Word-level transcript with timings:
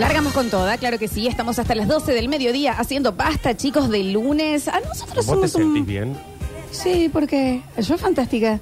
Largamos 0.00 0.32
con 0.34 0.50
toda, 0.50 0.76
claro 0.78 0.98
que 0.98 1.08
sí. 1.08 1.26
Estamos 1.26 1.58
hasta 1.58 1.74
las 1.74 1.88
12 1.88 2.12
del 2.12 2.28
mediodía 2.28 2.72
haciendo 2.72 3.14
pasta, 3.14 3.56
chicos, 3.56 3.88
de 3.90 4.04
lunes. 4.04 4.68
A 4.68 4.80
nosotros 4.80 5.24
¿Vos 5.26 5.40
te 5.40 5.48
somos 5.48 5.54
un... 5.54 5.74
sentís 5.74 5.86
bien? 5.86 6.16
Sí, 6.70 7.08
porque 7.12 7.62
yo 7.80 7.94
es 7.94 8.00
fantástica. 8.00 8.60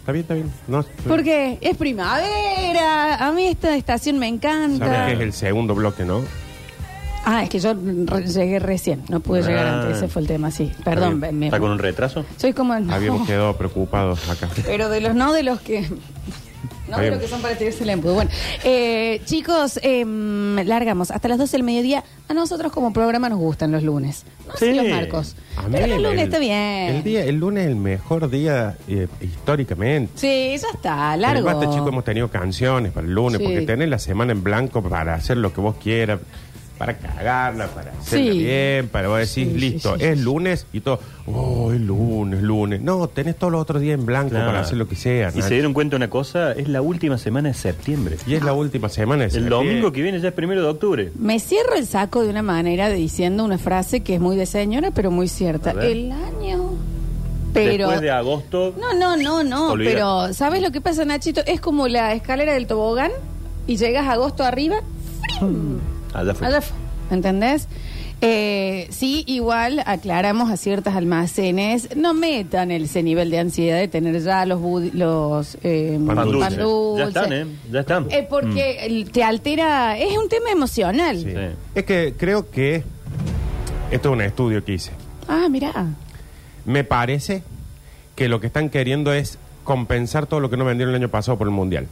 Está 0.00 0.12
bien, 0.12 0.22
está 0.22 0.34
bien. 0.34 0.52
No, 0.68 0.84
Porque 1.08 1.56
es 1.62 1.76
primavera. 1.78 3.14
A 3.26 3.32
mí 3.32 3.46
esta 3.46 3.74
estación 3.74 4.18
me 4.18 4.28
encanta. 4.28 4.84
Sabes 4.86 5.06
que 5.06 5.12
es 5.14 5.20
el 5.20 5.32
segundo 5.32 5.74
bloque, 5.74 6.04
¿no? 6.04 6.22
Ah, 7.24 7.42
es 7.42 7.48
que 7.48 7.58
yo 7.58 7.72
re- 7.72 8.26
llegué 8.26 8.58
recién. 8.58 9.02
No 9.08 9.20
pude 9.20 9.40
llegar 9.42 9.66
Ah. 9.66 9.80
antes. 9.80 9.96
Ese 9.96 10.08
fue 10.08 10.20
el 10.20 10.28
tema, 10.28 10.50
sí. 10.50 10.70
Perdón. 10.84 11.14
Está 11.24 11.32
me- 11.32 11.46
¿Está 11.46 11.58
con 11.58 11.70
un 11.70 11.78
retraso? 11.78 12.26
Soy 12.36 12.52
como... 12.52 12.74
Habíamos 12.74 13.20
no. 13.20 13.26
quedado 13.26 13.56
preocupados 13.56 14.28
acá. 14.28 14.50
Pero 14.66 14.90
de 14.90 15.00
los 15.00 15.14
no 15.14 15.32
de 15.32 15.42
los 15.42 15.58
que. 15.62 15.88
No 16.88 17.00
los 17.00 17.18
que 17.18 17.28
son 17.28 17.40
para 17.42 17.56
tirarse 17.56 17.82
el 17.84 17.90
embudo. 17.90 18.14
Bueno, 18.14 18.30
eh, 18.64 19.20
chicos, 19.24 19.78
em, 19.82 20.56
largamos 20.66 21.10
hasta 21.10 21.28
las 21.28 21.38
12 21.38 21.56
del 21.56 21.62
mediodía. 21.64 22.04
A 22.28 22.34
nosotros 22.34 22.72
como 22.72 22.92
programa 22.92 23.28
nos 23.28 23.38
gustan 23.38 23.72
los 23.72 23.82
lunes. 23.82 24.24
No 24.46 24.54
sé 24.56 24.70
Sí. 24.72 24.76
los 24.76 24.86
marcos. 24.88 25.36
A 25.56 25.62
mí 25.62 25.68
Pero 25.72 25.86
los 25.88 25.96
el- 25.96 26.02
lunes 26.02 26.18
el- 26.20 26.24
está 26.24 26.38
bien. 26.38 26.96
El, 26.96 27.02
día, 27.04 27.24
el 27.24 27.36
lunes 27.36 27.64
es 27.64 27.70
el 27.70 27.76
mejor 27.76 28.30
día 28.30 28.76
eh, 28.88 29.08
históricamente. 29.20 30.12
Sí, 30.16 30.56
ya 30.60 30.68
está, 30.74 31.08
En 31.08 31.14
el 31.14 31.20
largo. 31.22 31.46
Basta, 31.46 31.70
chicos, 31.70 31.88
hemos 31.88 32.04
tenido 32.04 32.28
canciones 32.28 32.92
para 32.92 33.06
el 33.06 33.12
lunes, 33.14 33.38
Sí. 33.38 33.44
porque 33.44 33.62
tenés 33.62 33.88
la 33.88 33.98
semana 33.98 34.32
en 34.32 34.42
blanco 34.42 34.82
para 34.82 35.14
hacer 35.14 35.36
lo 35.36 35.52
que 35.52 35.60
vos 35.60 35.76
quieras, 35.82 36.20
para 36.78 36.96
cagarla, 36.98 37.68
para 37.68 37.92
hacerla 37.92 38.32
Sí. 38.32 38.38
bien, 38.38 38.88
para 38.88 39.08
vos 39.08 39.18
decir, 39.18 39.46
Sí, 39.46 39.52
sí, 39.54 39.58
listo, 39.60 39.96
sí, 39.96 40.04
es 40.04 40.18
lunes 40.20 40.66
y 40.72 40.80
todo, 40.80 40.98
oh, 41.26 41.72
es 41.72 41.80
lunes, 41.80 42.42
lunes. 42.42 42.80
No, 42.80 43.06
tenés 43.08 43.36
todos 43.36 43.52
los 43.52 43.62
otros 43.62 43.80
días 43.80 43.98
en 43.98 44.04
blanco 44.06 44.30
Claro. 44.30 44.46
para 44.46 44.60
hacer 44.60 44.76
lo 44.76 44.88
que 44.88 44.96
sea. 44.96 45.30
Y 45.30 45.36
Nacho. 45.36 45.48
se 45.48 45.54
dieron 45.54 45.72
cuenta 45.72 45.96
una 45.96 46.10
cosa, 46.10 46.52
es 46.52 46.68
la 46.68 46.82
última 46.82 47.16
semana 47.18 47.48
de 47.48 47.54
septiembre. 47.54 48.16
Y 48.26 48.34
es 48.34 48.42
la 48.42 48.52
última 48.54 48.88
semana 48.88 49.26
de 49.26 49.36
El 49.38 49.48
domingo 49.48 49.92
que 49.92 50.02
viene 50.02 50.18
ya 50.20 50.28
es 50.28 50.34
primero 50.34 50.62
de 50.62 50.68
octubre. 50.68 51.12
Me 51.18 51.38
cierro 51.38 51.74
el 51.76 51.86
saco 51.86 52.22
de 52.22 52.28
una 52.30 52.42
manera 52.42 52.88
de 52.88 52.96
diciendo 52.96 53.44
una 53.44 53.58
frase 53.58 54.00
que 54.00 54.14
es 54.16 54.20
muy 54.20 54.36
de 54.36 54.46
señora, 54.46 54.90
pero 54.90 55.10
muy 55.10 55.28
cierta. 55.28 55.70
A 55.70 55.74
ver. 55.74 55.86
El 55.90 56.10
año. 56.12 56.72
Pero. 57.52 57.84
Después 57.86 58.00
de 58.00 58.10
agosto. 58.10 58.74
No, 58.80 58.92
no, 58.98 59.16
no, 59.16 59.44
no. 59.44 59.70
Olvida. 59.72 59.90
Pero, 59.92 60.32
¿sabes 60.32 60.60
lo 60.60 60.72
que 60.72 60.80
pasa, 60.80 61.04
Nachito? 61.04 61.40
Es 61.46 61.60
como 61.60 61.86
la 61.86 62.12
escalera 62.14 62.52
del 62.54 62.66
tobogán 62.66 63.12
y 63.68 63.76
llegas 63.76 64.06
a 64.08 64.12
agosto 64.14 64.42
arriba. 64.42 64.76
¡frim! 65.38 65.78
Allá 66.14 66.34
fue. 66.34 66.46
Allá 66.46 66.60
fue, 66.62 66.76
¿Entendés? 67.10 67.68
Eh, 68.20 68.86
sí, 68.90 69.24
igual 69.26 69.82
aclaramos 69.84 70.50
a 70.50 70.56
ciertos 70.56 70.94
almacenes, 70.94 71.94
no 71.96 72.14
metan 72.14 72.70
ese 72.70 73.02
nivel 73.02 73.28
de 73.30 73.40
ansiedad 73.40 73.78
de 73.78 73.88
tener 73.88 74.18
ya 74.22 74.46
los 74.46 74.60
budi- 74.60 74.92
los 74.94 75.58
eh, 75.62 75.98
Pan 76.06 76.16
Pan 76.16 76.24
dulce. 76.30 76.56
dulce. 76.56 76.62
dulce. 76.62 76.98
Ya 77.02 77.08
están, 77.08 77.32
¿eh? 77.34 77.46
Ya 77.70 77.80
están. 77.80 78.06
Eh, 78.10 78.26
porque 78.30 78.86
el- 78.86 79.10
te 79.10 79.22
altera, 79.22 79.98
es 79.98 80.16
un 80.16 80.28
tema 80.30 80.50
emocional. 80.50 81.18
Sí. 81.18 81.32
Sí. 81.32 81.36
Es 81.74 81.84
que 81.84 82.14
creo 82.16 82.50
que 82.50 82.82
esto 83.90 84.08
es 84.08 84.12
un 84.14 84.20
estudio 84.22 84.64
que 84.64 84.72
hice. 84.74 84.92
Ah, 85.28 85.48
mira. 85.50 85.72
Me 86.64 86.84
parece 86.84 87.42
que 88.16 88.28
lo 88.28 88.40
que 88.40 88.46
están 88.46 88.70
queriendo 88.70 89.12
es 89.12 89.38
compensar 89.64 90.26
todo 90.26 90.40
lo 90.40 90.48
que 90.48 90.56
no 90.56 90.64
vendieron 90.64 90.94
el 90.94 91.02
año 91.02 91.10
pasado 91.10 91.36
por 91.36 91.46
el 91.46 91.52
mundial. 91.52 91.88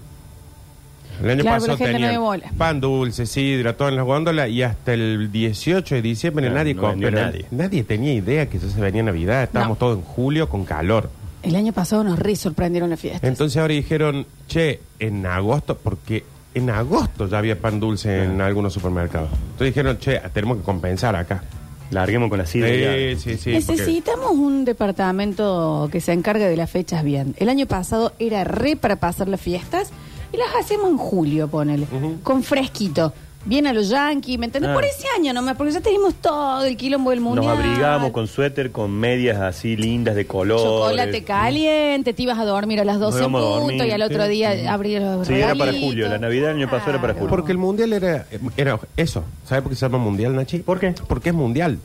El 1.21 1.31
año 1.31 1.43
Claro, 1.43 1.57
pasado 1.57 1.73
la 1.73 1.77
gente 1.79 1.93
no 1.93 1.97
tenían 1.99 2.11
dio 2.13 2.21
bola. 2.21 2.53
pan 2.57 2.81
dulce, 2.81 3.27
sidra, 3.27 3.77
todo 3.77 3.89
en 3.89 3.97
las 3.97 4.05
góndolas 4.05 4.49
y 4.49 4.63
hasta 4.63 4.95
el 4.95 5.31
18 5.33 5.95
de 5.97 6.03
diciembre 6.03 6.51
nadie 6.51 6.75
no 6.75 6.83
compró. 6.83 7.11
vendió 7.11 7.47
nadie. 7.51 7.83
tenía 7.85 8.13
idea 8.15 8.47
que 8.49 8.59
ya 8.59 8.69
se 8.69 8.81
venía 8.81 9.03
Navidad, 9.03 9.45
estábamos 9.45 9.77
No. 9.77 9.79
todos 9.79 9.99
en 9.99 10.05
julio 10.05 10.49
con 10.49 10.65
calor. 10.65 11.11
El 11.43 11.57
año 11.57 11.73
pasado 11.73 12.05
nos 12.05 12.19
re 12.19 12.37
sorprendieron 12.37 12.91
las 12.91 13.01
fiestas. 13.01 13.25
Entonces 13.29 13.61
ahora 13.61 13.75
dijeron, 13.75 14.27
che, 14.49 14.81
en 15.01 15.27
agosto, 15.27 15.77
porque 15.83 16.25
en 16.55 16.71
agosto 16.71 17.29
ya 17.29 17.39
había 17.39 17.59
pan 17.59 17.81
dulce 17.81 18.25
en 18.25 18.41
algunos 18.41 18.73
supermercados. 18.73 19.31
Entonces 19.33 19.67
dijeron, 19.75 19.99
che, 19.99 20.21
tenemos 20.33 20.59
que 20.59 20.63
compensar 20.63 21.17
acá. 21.17 21.43
Larguemos 21.91 22.31
con 22.31 22.39
la 22.39 22.47
sidra. 22.47 22.69
Sí, 22.69 23.17
sí, 23.17 23.37
sí. 23.37 23.53
porque- 23.53 23.73
Necesitamos 23.73 24.31
un 24.33 24.65
departamento 24.65 25.89
que 25.93 26.01
se 26.01 26.13
encargue 26.13 26.47
de 26.49 26.57
las 26.57 26.71
fechas 26.71 27.05
bien. 27.05 27.35
El 27.39 27.49
año 27.49 27.67
pasado 27.67 28.13
era 28.19 28.45
re 28.45 28.77
para 28.77 28.97
pasar 28.97 29.29
las 29.29 29.41
fiestas 29.41 29.91
y 30.33 30.37
las 30.37 30.55
hacemos 30.59 30.91
en 30.91 30.97
julio, 30.99 31.49
ponele. 31.49 31.87
Ujú. 31.93 32.17
Con 32.23 32.43
fresquito. 32.43 33.13
Bien 33.45 33.67
a 33.67 33.73
los 33.73 33.89
yankees, 33.89 34.39
¿me 34.39 34.47
entendés? 34.47 34.71
Ah. 34.71 34.75
Por 34.75 34.85
ese 34.85 35.05
año 35.19 35.33
nomás, 35.33 35.57
porque 35.57 35.73
ya 35.73 35.81
tenemos 35.81 36.15
todo 36.15 36.63
el 36.65 36.77
quilombo 36.77 37.11
del 37.11 37.19
Nos 37.21 37.35
mundial. 37.35 37.57
abrigamos 37.59 38.13
con 38.13 38.29
suéter, 38.29 38.71
con 38.71 38.93
medias 38.93 39.41
así 39.41 39.75
lindas 39.77 40.15
de 40.15 40.27
color. 40.29 40.61
Chocolate 40.61 41.25
caliente, 41.25 42.13
te 42.13 42.23
ibas 42.23 42.39
a 42.39 42.45
dormir 42.45 42.79
a 42.79 42.85
las 42.85 43.01
12 43.01 43.17
en 43.19 43.23
íbamos 43.25 43.41
a 43.41 43.45
punto 43.47 43.61
dormir, 43.73 43.85
y 43.85 43.91
al 43.91 44.03
otro 44.03 44.23
sí. 44.27 44.31
día 44.31 44.73
abrir 44.73 45.03
los 45.03 45.27
Sí, 45.27 45.35
era 45.35 45.49
para 45.57 45.73
regalitos. 45.73 45.89
julio. 45.89 46.09
La 46.09 46.19
Navidad 46.19 46.49
del 46.51 46.57
año 46.59 46.71
pasado 46.71 46.91
era 46.91 47.01
para 47.01 47.15
Claro. 47.15 47.27
julio. 47.27 47.31
Porque 47.37 47.51
el 47.51 47.59
mundial 47.59 47.93
era, 47.93 48.27
era 48.57 48.79
eso. 48.97 49.25
¿Sabe 49.45 49.63
por 49.63 49.71
qué 49.73 49.77
se 49.77 49.87
llama 49.87 49.99
mundial, 49.99 50.37
Nachi? 50.37 50.59
¿Por 50.61 50.79
qué? 50.79 50.95
Porque 51.09 51.31
es 51.31 51.35
mundial. 51.35 51.81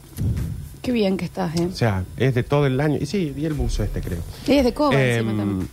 Qué 0.83 0.91
bien 0.91 1.17
que 1.17 1.25
estás, 1.25 1.55
¿eh? 1.59 1.67
O 1.71 1.75
sea, 1.75 2.03
es 2.17 2.35
de 2.35 2.43
todo 2.43 2.67
el 2.67 2.79
año. 2.79 2.97
Y 3.01 3.07
sí, 3.07 3.33
y 3.35 3.45
el 3.45 3.53
buzo 3.55 3.83
este, 3.83 3.99
creo. 3.99 4.19
Y 4.47 4.53
es 4.53 4.63
de 4.63 4.73
coba 4.75 4.93
Eh, 4.95 5.15
encima 5.17 5.35
también. 5.43 5.69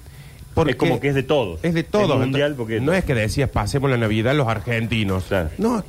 Porque 0.54 0.72
Es 0.72 0.76
como 0.76 1.00
que 1.00 1.08
es 1.08 1.14
de 1.14 1.22
todos. 1.22 1.60
Es 1.62 1.74
de 1.74 1.82
todos. 1.82 2.12
Es 2.12 2.16
mundial 2.18 2.54
porque- 2.56 2.80
No 2.80 2.92
es 2.92 3.04
que 3.04 3.14
decías 3.14 3.50
pasemos 3.50 3.90
la 3.90 3.96
Navidad 3.96 4.34
los 4.34 4.48
argentinos. 4.48 5.24
Claro. 5.24 5.50
No, 5.58 5.84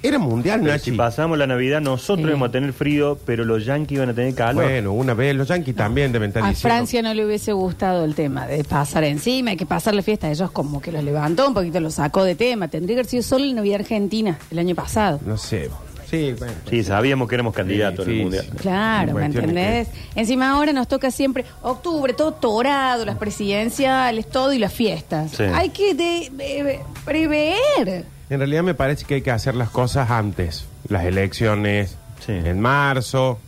era 0.00 0.18
mundial, 0.20 0.60
Pero 0.60 0.72
Nachi. 0.74 0.92
si 0.92 0.96
pasamos 0.96 1.36
la 1.38 1.46
Navidad, 1.48 1.80
nosotros 1.80 2.24
Sí. 2.24 2.28
íbamos 2.30 2.48
a 2.50 2.52
tener 2.52 2.72
frío, 2.72 3.18
pero 3.26 3.44
los 3.44 3.64
yankees 3.64 3.96
iban 3.96 4.08
a 4.10 4.14
tener 4.14 4.32
calor. 4.34 4.62
Bueno, 4.64 4.92
una 4.92 5.12
vez 5.14 5.34
los 5.34 5.48
yanquis 5.48 5.74
también 5.74 6.12
deben 6.12 6.28
estar 6.28 6.44
A 6.44 6.48
diciendo. 6.50 6.68
Francia 6.74 7.02
no 7.02 7.12
le 7.14 7.26
hubiese 7.26 7.52
gustado 7.52 8.04
el 8.04 8.14
tema 8.14 8.46
de 8.46 8.62
pasar 8.62 9.02
encima, 9.04 9.50
hay 9.50 9.56
que 9.56 9.66
pasar 9.66 9.94
la 9.96 10.02
fiesta. 10.02 10.30
Ellos 10.30 10.50
como 10.52 10.80
que 10.80 10.92
los 10.92 11.02
levantó 11.02 11.48
un 11.48 11.54
poquito, 11.54 11.80
los 11.80 11.94
sacó 11.94 12.22
de 12.22 12.36
tema. 12.36 12.68
Tendría 12.68 12.94
que 12.94 13.00
haber 13.00 13.10
sido 13.10 13.22
solo 13.24 13.44
la 13.44 13.54
Navidad 13.54 13.80
Argentina 13.80 14.38
el 14.52 14.58
año 14.60 14.74
pasado. 14.76 15.18
No 15.26 15.36
sé. 15.36 15.68
Sí, 16.08 16.34
bueno. 16.38 16.54
Sí, 16.70 16.82
sabíamos 16.84 17.28
que 17.28 17.34
éramos 17.34 17.54
candidatos 17.54 18.04
Sí, 18.06 18.10
en 18.10 18.16
el 18.16 18.18
sí, 18.18 18.22
mundial. 18.24 18.44
sí. 18.50 18.56
Claro, 18.58 19.06
¿me 19.08 19.12
Cuestión 19.20 19.54
de 19.54 19.60
entendés? 19.62 19.88
Encima 20.14 20.50
ahora 20.50 20.72
nos 20.72 20.88
toca 20.88 21.10
siempre 21.10 21.44
octubre, 21.62 22.12
todo 22.14 22.32
torado, 22.32 23.04
las 23.04 23.16
presidenciales, 23.18 24.28
todo 24.30 24.52
y 24.52 24.58
las 24.58 24.72
fiestas. 24.72 25.32
Sí. 25.32 25.42
Hay 25.42 25.68
que 25.70 25.94
de- 25.94 26.30
de- 26.32 26.80
prever. 27.04 28.04
En 28.30 28.38
realidad 28.38 28.62
me 28.62 28.74
parece 28.74 29.04
que 29.04 29.14
hay 29.16 29.22
que 29.22 29.30
hacer 29.30 29.54
las 29.54 29.70
cosas 29.70 30.10
antes. 30.10 30.64
Las 30.88 31.04
elecciones 31.04 31.96
Sí. 32.24 32.32
en 32.32 32.60
marzo. 32.60 33.38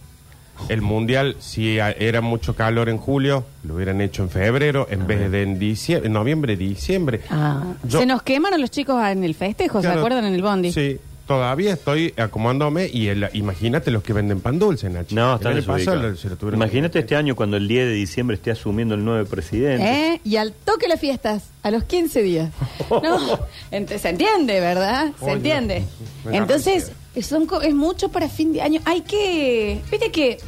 El 0.69 0.83
mundial, 0.83 1.37
si 1.39 1.81
a- 1.81 1.91
era 1.93 2.21
mucho 2.21 2.55
calor 2.55 2.91
en 2.91 2.99
julio, 2.99 3.47
lo 3.65 3.77
hubieran 3.77 4.03
hecho 4.03 4.23
en 4.23 4.29
febrero 4.29 4.87
en 4.91 5.07
vez 5.07 5.31
de 5.31 5.43
en 5.43 5.59
diciembre, 5.59 6.07
en 6.09 6.13
noviembre, 6.13 6.57
diciembre. 6.57 7.23
Ah, 7.31 7.63
Yo- 7.85 8.01
Se 8.01 8.05
nos 8.07 8.23
quemaron 8.23 8.61
los 8.61 8.71
chicos 8.71 9.03
en 9.07 9.25
el 9.25 9.35
festejo, 9.35 9.81
¿se 9.81 9.87
Claro, 9.87 10.01
acuerdan 10.01 10.27
en 10.27 10.35
el 10.35 10.43
bondi? 10.43 10.71
Sí, 10.71 10.99
todavía 11.31 11.75
estoy 11.75 12.13
acomodándome 12.17 12.91
y 12.93 13.07
el- 13.07 13.31
imagínate 13.35 13.93
los 13.93 14.03
que 14.03 14.13
venden 14.13 14.41
pan 14.41 14.59
dulce, 14.59 14.91
Nachi. 14.91 15.15
No, 15.15 15.31
El 15.31 15.37
están 15.37 15.53
año 15.53 15.61
pasado 15.63 15.77
desubicados. 15.79 16.11
lo- 16.11 16.17
se 16.17 16.29
lo 16.29 16.37
tuvieron 16.37 16.59
Imagínate 16.59 16.99
este 16.99 17.15
año 17.15 17.37
cuando 17.37 17.57
el 17.57 17.69
10 17.69 17.87
de 17.87 17.93
diciembre 17.93 18.35
esté 18.35 18.51
asumiendo 18.51 18.97
el 18.97 19.05
nuevo 19.05 19.25
presidente. 19.29 19.85
¿Eh? 20.15 20.21
Y 20.25 20.35
al 20.35 20.53
toque 20.53 20.89
las 20.89 20.99
fiestas, 20.99 21.45
a 21.63 21.71
los 21.71 21.85
15 21.85 22.21
días. 22.23 22.51
No, 22.91 23.39
ent- 23.71 23.97
se 23.97 24.09
entiende, 24.09 24.59
¿verdad? 24.59 25.13
Se 25.21 25.25
Oye, 25.27 25.35
entiende. 25.35 25.85
me 26.25 26.37
Entonces, 26.37 26.91
son 27.23 27.47
co- 27.47 27.63
es 27.63 27.75
mucho 27.75 28.09
para 28.09 28.29
fin 28.29 28.53
de 28.53 28.63
año. 28.63 28.81
Hay 28.85 29.03
que, 29.03 29.81
viste 29.89 30.11
que, 30.11 30.39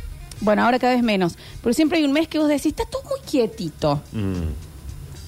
bueno, 0.41 0.65
ahora 0.65 0.81
cada 0.81 0.94
vez 0.94 1.04
menos, 1.04 1.38
pero 1.62 1.72
siempre 1.75 1.98
hay 1.98 2.04
un 2.04 2.12
mes 2.12 2.26
que 2.26 2.41
vos 2.41 2.48
decís, 2.48 2.66
está 2.66 2.84
todo 2.87 3.03
muy 3.04 3.21
quietito. 3.25 4.03
Mm. 4.10 4.72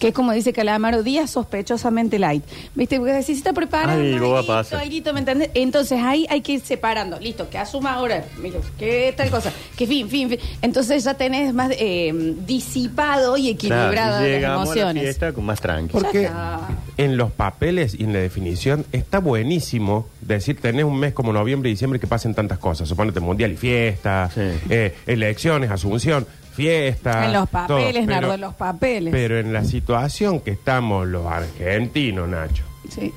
Que 0.04 0.08
es 0.08 0.14
como 0.14 0.32
dice 0.32 0.52
Calamaro, 0.52 1.02
día 1.02 1.26
sospechosamente 1.26 2.18
light. 2.18 2.44
¿Viste? 2.74 2.98
Porque 2.98 3.14
decís, 3.14 3.38
está 3.38 3.54
preparando. 3.54 4.02
Algo 4.04 4.28
va 4.32 4.34
a 4.34 4.38
alguito, 4.40 4.52
pasar. 4.52 4.80
alguito, 4.82 5.14
¿me 5.14 5.20
entendés? 5.20 5.48
Entonces 5.54 5.98
ahí 6.02 6.26
hay 6.28 6.42
que 6.42 6.52
ir 6.52 6.60
separando. 6.60 7.18
Listo, 7.18 7.48
que 7.48 7.56
asuma 7.56 7.94
ahora. 7.94 8.22
Mira, 8.38 8.58
que 8.78 9.14
tal 9.16 9.30
cosa. 9.30 9.50
Que 9.78 9.86
fin, 9.86 10.06
fin, 10.10 10.28
fin. 10.28 10.38
Entonces 10.60 11.04
ya 11.04 11.14
tenés 11.14 11.54
más 11.54 11.70
eh, 11.78 12.12
disipado 12.46 13.38
y 13.38 13.48
equilibrado 13.48 13.92
Claro, 13.92 14.12
las 14.20 14.22
llegamos 14.28 14.56
a 14.70 14.74
la 14.74 14.80
emociones. 14.82 15.02
fiesta 15.04 15.32
con 15.32 15.44
más 15.46 15.60
tranqui. 15.62 15.92
Porque 15.92 16.24
está. 16.24 16.68
en 16.98 17.16
los 17.16 17.32
papeles 17.32 17.94
y 17.98 18.04
en 18.04 18.12
la 18.12 18.18
definición 18.18 18.84
está 18.92 19.20
buenísimo 19.20 20.06
decir 20.20 20.60
tenés 20.60 20.84
un 20.84 20.98
mes 20.98 21.14
como 21.14 21.32
noviembre 21.32 21.70
y 21.70 21.72
diciembre 21.72 21.98
que 21.98 22.06
pasen 22.06 22.34
tantas 22.34 22.58
cosas. 22.58 22.86
Suponete 22.90 23.20
mundial 23.20 23.52
y 23.52 23.56
fiesta, 23.56 24.30
Sí. 24.34 24.42
eh, 24.68 24.94
elecciones, 25.06 25.70
asunción, 25.70 26.26
fiesta. 26.54 27.26
En 27.26 27.32
los 27.32 27.48
papeles, 27.48 27.92
todo. 27.94 28.06
Pero- 28.06 28.06
Nardo, 28.06 28.34
en 28.34 28.40
los 28.40 28.54
papeles. 28.54 29.12
Pero 29.12 29.38
en 29.38 29.52
la 29.52 29.64
situación 29.64 30.40
que 30.40 30.52
estamos 30.52 31.06
los 31.06 31.26
argentinos, 31.26 32.28
Nacho, 32.28 32.62
Sí. 32.88 33.12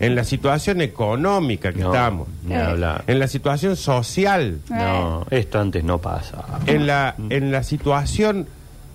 en 0.00 0.14
la 0.16 0.24
situación 0.24 0.80
económica 0.80 1.72
que 1.72 1.80
No, 1.80 1.92
estamos, 1.92 2.28
ni 2.44 2.54
Eh. 2.54 2.58
hablar. 2.58 3.04
en 3.06 3.18
la 3.18 3.28
situación 3.28 3.76
social, 3.76 4.60
No, 4.68 5.26
esto 5.30 5.60
antes 5.60 5.84
no 5.84 5.98
pasa. 5.98 6.44
en 6.66 6.86
la, 6.86 7.14
en 7.30 7.52
la 7.52 7.62
situación 7.62 8.46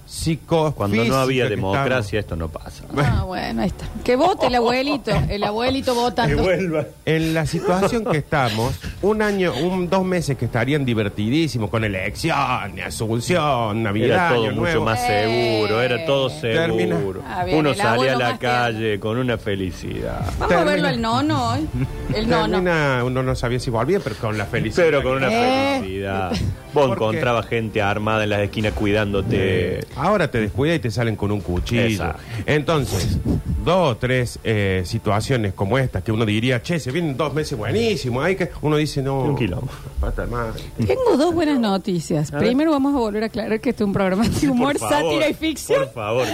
psicofísica. 0.06 0.75
Cuando 0.78 1.04
no 1.04 1.16
había 1.18 1.44
que 1.45 1.50
democracia, 1.51 2.19
esto 2.22 2.38
no 2.38 2.48
pasa. 2.48 2.84
Ah, 2.98 3.24
bueno, 3.25 3.62
ahí 3.62 3.68
está. 3.68 3.86
Que 4.06 4.16
vote 4.16 4.48
el 4.48 4.56
abuelito, 4.56 5.12
el 5.30 5.44
abuelito 5.44 5.94
Que 5.95 6.00
votando. 6.00 6.44
vuelva. 6.44 6.86
En 7.06 7.34
la 7.34 7.45
situación 7.45 8.06
que 8.06 8.18
estamos, 8.19 8.74
un 9.01 9.21
año, 9.21 9.53
un, 9.53 9.89
dos 9.89 10.03
meses 10.03 10.38
que 10.38 10.45
estarían 10.45 10.83
divertidísimos 10.83 11.69
con 11.69 11.83
elecciones, 11.83 12.85
asunción, 12.85 13.83
Navidad, 13.83 14.07
Era 14.07 14.29
todo 14.29 14.44
Año 14.45 14.51
mucho 14.53 14.61
Nuevo. 14.61 14.85
más 14.85 15.05
seguro, 15.05 15.81
era 15.81 16.05
todo 16.05 16.29
Termina. 16.41 16.97
seguro. 16.97 17.21
Ah, 17.27 17.44
bien, 17.45 17.57
Uno 17.59 17.69
el 17.69 17.75
salía 17.75 17.89
a 17.89 17.94
abuelo 17.94 18.19
la 18.19 18.29
más 18.31 18.39
calle 18.39 18.99
con 18.99 19.17
una 19.17 19.38
felicidad. 19.38 20.21
Vamos 20.39 20.47
Termina. 20.47 20.61
a 20.61 20.73
verlo 20.73 20.88
al 20.88 21.01
nono 21.01 21.49
hoy. 21.51 21.67
El 22.15 22.27
nono. 22.29 22.49
Termina, 22.53 23.03
uno 23.05 23.21
no 23.23 23.35
sabía 23.35 23.59
si 23.59 23.69
volvía, 23.69 23.99
pero 23.99 24.15
con 24.15 24.38
la 24.38 24.45
felicidad. 24.45 24.85
Pero 24.85 25.03
con 25.03 25.17
una 25.17 25.27
Eh. 25.31 25.77
felicidad. 25.79 26.31
Vos 26.31 26.88
Porque- 26.88 26.93
encontrabas 27.05 27.45
gente 27.47 27.81
armada 27.81 28.23
en 28.23 28.29
las 28.31 28.41
esquinas 28.41 28.73
cuidándote. 28.73 29.85
Ahora 29.95 30.29
te 30.29 30.39
descuida 30.41 30.75
y 30.75 30.79
te 30.79 30.91
salen 30.91 31.15
con 31.15 31.31
un 31.31 31.41
cuchillo. 31.41 31.85
Exacto. 31.85 32.21
Entonces, 32.45 33.17
dos 33.63 33.91
o 33.91 33.97
tres 33.97 34.39
eh, 34.43 34.81
situaciones 34.85 35.53
como 35.53 35.77
esta 35.77 36.01
que 36.03 36.11
uno 36.11 36.25
diría, 36.25 36.61
che, 36.61 36.79
se 36.79 36.91
vienen 36.91 37.15
dos 37.17 37.33
meses 37.33 37.57
buenísimos. 37.57 38.23
Hay 38.23 38.35
que... 38.35 38.50
Uno 38.61 38.77
dice, 38.88 39.01
no. 39.01 39.22
Un 39.22 39.36
quilombo. 39.36 39.69
pata 40.00 40.25
de 40.25 40.31
madre. 40.31 40.63
Tengo 40.86 41.16
dos 41.18 41.34
buenas 41.34 41.60
noticias. 41.60 42.31
A 42.34 42.38
ver. 42.38 42.45
Primero 42.48 42.72
vamos 42.72 42.95
a 42.95 43.00
volver 43.00 43.24
a 43.24 43.25
aclarar 43.28 43.60
que 43.60 43.69
este 43.72 43.84
es 43.84 43.88
un 43.88 43.94
programa 43.94 44.28
de 44.28 44.50
humor, 44.50 44.78
favor, 44.78 44.94
sátira 44.95 45.30
y 45.30 45.34
ficción. 45.34 45.84
Por 45.86 45.94
favor. 45.94 46.28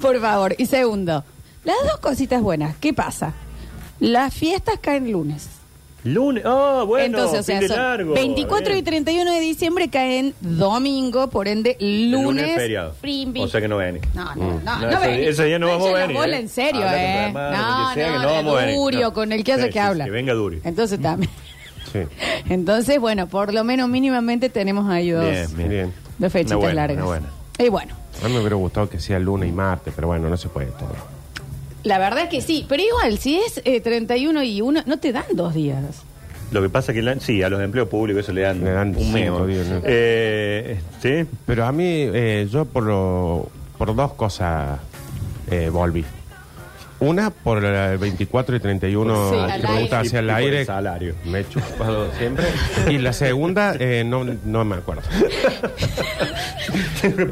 Por 0.00 0.20
favor. 0.20 0.54
Y 0.58 0.66
segundo, 0.66 1.24
las 1.64 1.76
dos 1.84 1.98
cositas 2.00 2.40
buenas. 2.42 2.76
¿Qué 2.76 2.92
pasa? 2.94 3.32
Las 4.00 4.34
fiestas 4.34 4.78
caen 4.80 5.12
lunes. 5.12 5.48
Lunes. 6.04 6.42
Oh, 6.44 6.84
bueno. 6.84 7.18
Entonces, 7.18 7.38
o 7.38 7.42
sea, 7.44 7.60
fin 7.60 7.68
de 7.68 7.74
son 7.74 7.76
largo. 7.84 8.14
24 8.14 8.70
y 8.70 8.72
Bien. 8.72 8.84
31 8.86 9.32
de 9.34 9.38
diciembre 9.38 9.88
caen 9.88 10.34
domingo, 10.40 11.30
por 11.30 11.46
ende, 11.46 11.76
El 11.78 12.10
lunes. 12.10 12.44
es 12.48 12.56
feriado. 12.56 12.92
frimbi. 12.94 13.40
O 13.40 13.46
sea 13.46 13.60
que 13.60 13.68
no 13.68 13.76
ven. 13.76 14.00
No, 14.12 14.24
no, 14.24 14.34
no, 14.34 14.50
Mm. 14.58 14.64
No, 14.64 14.80
no, 14.80 14.90
ese- 15.04 15.28
ese 15.28 15.44
día 15.44 15.60
no 15.60 15.68
vamos 15.68 15.88
a 15.90 15.92
venir, 15.92 16.16
bola 16.16 16.36
¿eh? 16.36 16.40
en 16.40 16.48
serio, 16.48 16.80
Habla 16.80 16.90
con 16.90 17.00
¿eh? 17.00 17.24
hermano, 17.28 17.56
no, 17.88 17.88
que 17.88 17.94
sea, 18.00 18.08
no, 18.08 18.14
que 18.18 18.26
no 18.26 18.32
vamos 18.32 18.52
a 18.56 18.60
venir. 18.62 18.76
Durio, 18.80 19.00
No. 19.02 19.12
con 19.12 19.32
el 19.32 19.44
que 19.44 19.52
hace 19.52 19.62
Sí, 19.62 19.68
que 19.68 19.72
sí, 19.74 19.78
habla. 19.78 20.04
que 20.06 20.10
venga 20.10 20.34
Durio. 20.34 20.60
Entonces 20.64 21.00
también. 21.00 21.30
Sí. 21.92 22.00
Entonces, 22.48 22.98
bueno, 23.00 23.26
por 23.28 23.52
lo 23.52 23.64
menos 23.64 23.88
mínimamente 23.88 24.48
tenemos 24.48 24.90
ahí 24.90 25.10
dos, 25.10 25.24
Bien, 25.24 25.56
bien. 25.56 25.68
Bien. 25.68 25.92
dos 26.18 26.32
fechitas 26.32 26.56
Una 26.56 26.64
buena, 26.66 26.74
largas. 26.86 26.96
una 26.98 27.06
buena. 27.06 27.26
Y 27.58 27.68
bueno, 27.68 27.94
A 28.22 28.28
mí 28.28 28.32
me 28.34 28.40
hubiera 28.40 28.56
gustado 28.56 28.88
que 28.88 28.98
sea 29.00 29.18
lunes 29.18 29.48
y 29.48 29.52
martes, 29.52 29.92
pero 29.94 30.08
bueno, 30.08 30.28
no 30.28 30.36
se 30.36 30.48
puede 30.48 30.66
todo. 30.68 30.94
la 31.84 31.98
verdad 31.98 32.24
es 32.24 32.28
que 32.30 32.40
sí, 32.40 32.64
pero 32.68 32.82
igual, 32.82 33.18
si 33.18 33.36
es 33.38 33.60
eh, 33.64 33.80
31 33.80 34.42
y 34.44 34.60
1, 34.62 34.82
no 34.86 34.98
te 34.98 35.12
dan 35.12 35.24
dos 35.34 35.54
días. 35.54 35.82
Lo 36.52 36.60
que 36.62 36.68
pasa 36.68 36.92
es 36.92 36.96
que 36.96 37.02
la- 37.02 37.18
sí, 37.18 37.42
a 37.42 37.48
los 37.48 37.60
empleos 37.62 37.88
públicos 37.88 38.22
eso 38.24 38.32
le 38.32 38.42
dan, 38.42 38.62
Le 38.62 38.70
dan 38.72 38.88
un 38.88 38.94
cinco 38.96 39.12
memo. 39.12 39.46
días, 39.46 39.66
¿no? 39.66 39.80
Eh, 39.84 40.78
¿Sí? 41.02 41.24
Pero 41.46 41.64
a 41.64 41.72
mí, 41.72 41.84
eh, 41.86 42.46
yo 42.50 42.64
por, 42.66 42.84
lo- 42.84 43.48
por 43.78 43.94
dos 43.94 44.12
cosas 44.14 44.78
eh, 45.50 45.70
volví. 45.70 46.04
Una, 47.02 47.30
por 47.30 47.64
el 47.64 47.98
24 47.98 48.54
y 48.56 48.60
31, 48.60 49.28
Sí, 49.30 49.34
que 49.34 49.40
al 49.52 49.60
pregunta 49.60 49.98
aire. 49.98 50.08
hacia 50.08 50.18
el 50.20 50.24
Y- 50.26 50.28
y 50.28 50.32
por 50.32 50.38
el 50.40 50.44
aire. 50.46 50.64
salario. 50.64 51.14
Me 51.24 51.40
he 51.40 51.48
chupado 51.48 52.12
siempre. 52.16 52.44
Y 52.90 52.98
la 52.98 53.12
segunda, 53.12 53.74
eh, 53.78 54.04
no, 54.06 54.24
no 54.24 54.64
me 54.64 54.76
acuerdo. 54.76 55.02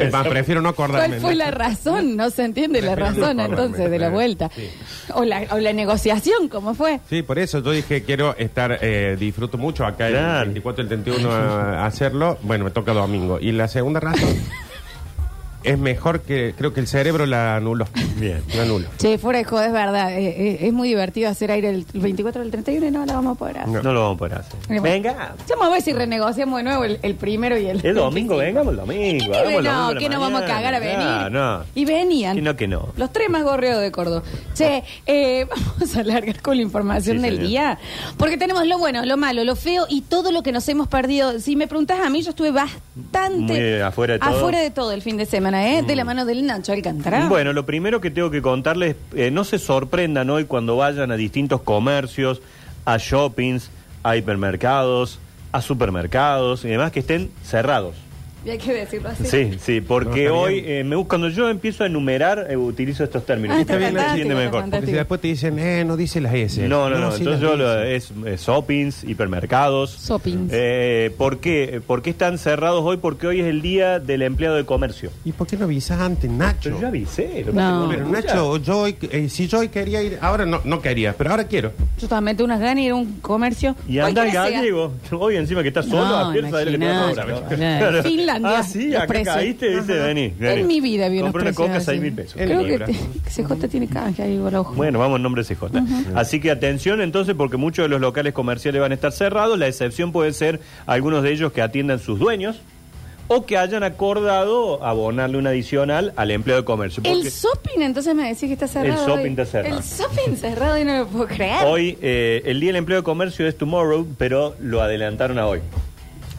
Es 0.00 0.12
más, 0.12 0.26
prefiero 0.26 0.60
no 0.60 0.68
acordarme. 0.70 1.06
¿Cuál 1.08 1.20
fue 1.20 1.34
la 1.36 1.50
razón? 1.52 2.16
No 2.16 2.30
se 2.30 2.44
entiende 2.44 2.82
la 2.82 2.94
Prefiero 2.96 3.20
razón 3.20 3.40
acordarme. 3.40 3.64
entonces 3.64 3.90
de 3.90 3.98
la 4.00 4.08
vuelta. 4.10 4.50
Sí. 4.54 4.68
O, 5.14 5.24
la, 5.24 5.42
o 5.52 5.58
la 5.58 5.72
negociación, 5.72 6.48
¿cómo 6.48 6.74
fue? 6.74 7.00
Sí, 7.08 7.22
por 7.22 7.38
eso 7.38 7.62
yo 7.62 7.70
dije, 7.70 8.02
quiero 8.02 8.34
estar, 8.36 8.78
eh, 8.82 9.16
disfruto 9.18 9.56
mucho 9.58 9.84
acá 9.86 10.08
Claro. 10.08 10.38
el 10.40 10.44
24 10.46 10.82
y 10.82 10.84
el 10.84 10.88
31 10.88 11.30
a, 11.30 11.82
a 11.82 11.86
hacerlo. 11.86 12.38
Bueno, 12.42 12.64
me 12.64 12.70
toca 12.72 12.92
domingo. 12.92 13.38
Y 13.40 13.52
la 13.52 13.68
segunda 13.68 14.00
razón 14.00 14.28
es 15.64 15.78
mejor 15.78 16.20
que, 16.22 16.54
creo 16.56 16.72
que 16.72 16.80
el 16.80 16.86
cerebro 16.86 17.26
la 17.26 17.56
anuló. 17.56 17.86
Bien. 18.16 18.42
La 18.56 18.62
anuló. 18.62 18.88
Che, 18.98 19.18
fuera 19.18 19.38
de 19.40 19.44
joder, 19.44 19.66
es 19.68 19.72
verdad. 19.72 20.12
eh, 20.12 20.28
eh, 20.28 20.58
es 20.62 20.72
muy 20.72 20.88
divertido 20.88 21.28
hacer 21.30 21.50
aire 21.50 21.70
el 21.70 21.86
24 21.92 22.42
del 22.42 22.50
31 22.50 22.86
y 22.86 22.90
no 22.90 23.06
lo 23.06 23.12
vamos 23.14 23.36
a 23.36 23.38
poder 23.38 23.58
hacer. 23.58 23.68
No. 23.72 23.82
No 23.82 23.92
lo 23.92 24.00
vamos 24.02 24.16
a 24.16 24.18
poder 24.18 24.34
hacer. 24.38 24.80
Venga. 24.80 25.34
Vamos 25.48 25.66
a 25.66 25.70
ver 25.70 25.82
si 25.82 25.92
renegociamos 25.92 26.56
de 26.58 26.62
nuevo 26.64 26.84
el, 26.84 26.98
el 27.02 27.14
primero 27.14 27.58
y 27.58 27.66
el. 27.66 27.84
El 27.84 27.94
domingo, 27.94 28.36
25. 28.36 28.36
vengamos 28.36 28.70
el 28.72 28.76
domingo. 28.80 29.34
hagamos 29.34 29.48
el 29.48 29.64
domingo 29.64 29.72
No, 29.72 29.92
la 29.94 30.00
que 30.00 30.08
no 30.08 30.20
vamos 30.20 30.42
a 30.42 30.46
cagar 30.46 30.74
a 30.74 30.78
venir. 30.78 30.96
Ah, 30.98 31.28
no. 31.30 31.62
Y 31.74 31.84
venían. 31.84 32.36
Que 32.36 32.42
no, 32.42 32.56
que 32.56 32.68
no. 32.68 32.88
Los 32.96 33.12
tres 33.12 33.28
más 33.30 33.42
gorreos 33.42 33.80
de 33.80 33.90
Córdoba. 33.90 34.22
Che, 34.54 34.82
eh, 35.06 35.46
vamos 35.78 35.96
a 35.96 36.02
largar 36.04 36.40
con 36.42 36.56
la 36.56 36.62
información 36.62 37.16
Sí, 37.18 37.22
del 37.22 37.34
señor. 37.36 37.48
día. 37.48 37.78
Porque 38.16 38.36
tenemos 38.36 38.66
lo 38.66 38.78
bueno, 38.78 39.04
lo 39.04 39.16
malo, 39.16 39.44
lo 39.44 39.56
feo 39.56 39.86
y 39.88 40.02
todo 40.02 40.32
lo 40.32 40.42
que 40.42 40.52
nos 40.52 40.68
hemos 40.68 40.88
perdido. 40.88 41.38
Si 41.40 41.56
me 41.56 41.66
preguntás 41.66 42.00
a 42.00 42.10
mí, 42.10 42.22
yo 42.22 42.30
estuve 42.30 42.50
bastante. 42.50 43.38
Muy 43.52 43.80
afuera 43.80 44.14
de 44.14 44.18
todo. 44.20 44.30
Afuera 44.30 44.60
de 44.60 44.70
todo 44.70 44.92
el 44.92 45.02
fin 45.02 45.16
de 45.16 45.26
semana, 45.26 45.49
¿eh? 45.54 45.82
De 45.82 45.96
la 45.96 46.04
mano 46.04 46.24
del 46.24 46.44
Nacho 46.46 46.72
Alcántara. 46.72 47.28
Bueno, 47.28 47.52
lo 47.52 47.66
primero 47.66 48.00
que 48.00 48.10
tengo 48.10 48.30
que 48.30 48.42
contarles, 48.42 48.96
eh, 49.14 49.30
no 49.30 49.44
se 49.44 49.58
sorprendan 49.58 50.30
hoy 50.30 50.44
cuando 50.44 50.76
vayan 50.76 51.10
a 51.10 51.16
distintos 51.16 51.62
comercios, 51.62 52.42
a 52.84 52.96
shoppings, 52.98 53.70
a 54.02 54.16
hipermercados, 54.16 55.18
a 55.52 55.60
supermercados 55.62 56.64
y 56.64 56.68
demás 56.68 56.92
que 56.92 57.00
estén 57.00 57.30
cerrados. 57.42 57.94
Y 58.44 58.50
hay 58.50 58.58
que 58.58 58.72
decirlo 58.72 59.10
así. 59.10 59.24
Sí, 59.26 59.58
sí, 59.60 59.80
porque 59.82 60.24
está 60.26 60.34
hoy, 60.34 60.62
eh, 60.64 60.82
me, 60.82 61.04
cuando 61.04 61.28
yo 61.28 61.50
empiezo 61.50 61.84
a 61.84 61.86
enumerar, 61.88 62.46
eh, 62.48 62.56
utilizo 62.56 63.04
estos 63.04 63.26
términos. 63.26 63.58
Ah, 63.58 63.60
Está 63.60 63.74
está 63.74 63.78
bien, 63.78 63.94
fantástico, 63.94 64.22
entiende 64.22 64.44
está 64.44 64.56
mejor. 64.56 64.70
Porque 64.70 64.86
si 64.86 64.92
después 64.92 65.20
te 65.20 65.28
dicen, 65.28 65.58
eh, 65.58 65.84
no 65.84 65.96
dice 65.96 66.20
las 66.22 66.34
S. 66.34 66.66
No, 66.68 66.88
no, 66.88 66.98
no. 66.98 67.12
sí 67.12 67.18
Entonces 67.18 67.42
yo 67.42 67.56
lo, 67.56 67.82
es, 67.82 68.10
es 68.26 68.40
shoppings, 68.40 69.04
hipermercados. 69.04 70.06
Shoppings. 70.06 70.50
Eh, 70.54 71.14
¿Por 71.18 71.40
qué? 71.40 71.82
¿Por 71.86 72.00
qué 72.00 72.10
están 72.10 72.38
cerrados 72.38 72.82
hoy? 72.82 72.96
Porque 72.96 73.26
hoy 73.26 73.40
es 73.40 73.46
el 73.46 73.60
día 73.60 73.98
del 73.98 74.22
empleado 74.22 74.56
de 74.56 74.64
comercio. 74.64 75.10
¿Y 75.24 75.32
por 75.32 75.46
qué 75.46 75.58
no 75.58 75.66
avisas 75.66 76.00
antes, 76.00 76.30
Nacho? 76.30 76.60
Pero 76.70 76.80
yo 76.80 76.86
avisé. 76.88 77.44
lo 77.44 77.52
No. 77.52 77.88
Pero 77.90 78.06
me. 78.06 78.12
Nacho, 78.12 78.56
yo 78.56 78.78
hoy, 78.78 78.96
eh, 79.02 79.28
si 79.28 79.48
yo 79.48 79.58
hoy 79.58 79.68
quería 79.68 80.02
ir, 80.02 80.18
ahora 80.22 80.46
no, 80.46 80.62
no 80.64 80.80
quería, 80.80 81.14
pero 81.16 81.30
ahora 81.30 81.44
quiero. 81.44 81.72
Yo 82.00 82.08
también 82.08 82.38
tengo 82.38 82.46
unas 82.46 82.60
ganas 82.60 82.76
de 82.76 82.82
ir 82.82 82.92
a 82.92 82.94
un 82.94 83.20
comercio. 83.20 83.76
Y 83.86 83.98
anda 83.98 84.24
el 84.26 84.32
gallego. 84.32 84.94
Hoy 85.12 85.36
encima 85.36 85.60
que 85.60 85.68
estás 85.68 85.84
solo, 85.84 86.08
No, 86.08 86.16
a 86.16 86.32
Pierre, 86.32 86.50
¿sabes 86.50 86.66
lo 86.66 88.29
Ah, 88.44 88.62
sí, 88.62 88.88
los 88.88 88.96
acá 88.98 89.06
precios. 89.06 89.34
caíste, 89.34 89.80
dice, 89.80 89.92
vení, 89.94 90.34
vení. 90.38 90.60
En 90.60 90.66
mi 90.66 90.80
vida 90.80 91.08
vi 91.08 91.18
unos 91.18 91.32
Compré 91.32 91.42
una 91.42 91.50
precios 91.56 91.66
coca, 91.68 91.76
así. 91.78 91.86
6 91.86 92.00
mil 92.02 92.12
pesos. 92.12 92.36
En 92.40 92.46
Creo 92.48 92.60
que 92.62 92.68
libra. 92.68 92.86
te- 92.86 92.92
que 92.92 93.30
CJ 93.42 93.68
tiene 93.68 93.86
canje 93.88 94.22
ahí, 94.22 94.38
por 94.38 94.54
ojo. 94.54 94.74
Bueno, 94.74 94.98
vamos 94.98 95.16
en 95.16 95.22
nombre 95.22 95.42
de 95.42 95.54
CJ. 95.54 95.70
Así 96.14 96.40
que 96.40 96.50
atención 96.50 97.00
entonces 97.00 97.34
porque 97.34 97.56
muchos 97.56 97.84
de 97.84 97.88
los 97.88 98.00
locales 98.00 98.32
comerciales 98.32 98.80
van 98.80 98.92
a 98.92 98.94
estar 98.94 99.12
cerrados. 99.12 99.58
La 99.58 99.66
excepción 99.68 100.12
puede 100.12 100.32
ser 100.32 100.60
algunos 100.86 101.22
de 101.22 101.32
ellos 101.32 101.52
que 101.52 101.62
atiendan 101.62 101.98
sus 101.98 102.18
dueños 102.18 102.60
o 103.32 103.46
que 103.46 103.56
hayan 103.56 103.84
acordado 103.84 104.84
abonarle 104.84 105.38
un 105.38 105.46
adicional 105.46 106.12
al 106.16 106.32
empleado 106.32 106.62
de 106.62 106.64
comercio. 106.64 107.00
El 107.06 107.22
shopping, 107.22 107.80
entonces 107.80 108.12
me 108.12 108.24
decís 108.24 108.40
que 108.48 108.54
está 108.54 108.66
cerrado. 108.66 109.06
shopping 109.06 109.22
hoy. 109.22 109.30
está 109.30 109.44
cerrado. 109.46 109.76
El 109.78 109.82
shopping 109.84 110.36
cerrado 110.36 110.78
y 110.78 110.84
no 110.84 110.98
lo 110.98 111.06
puedo 111.06 111.26
creer. 111.28 111.64
hoy 111.64 111.96
eh, 112.02 112.42
el 112.46 112.58
día 112.58 112.70
del 112.70 112.76
empleo 112.76 112.98
de 112.98 113.04
comercio 113.04 113.46
es 113.46 113.56
tomorrow, 113.56 114.04
pero 114.18 114.56
lo 114.60 114.82
adelantaron 114.82 115.38
a 115.38 115.46
hoy. 115.46 115.60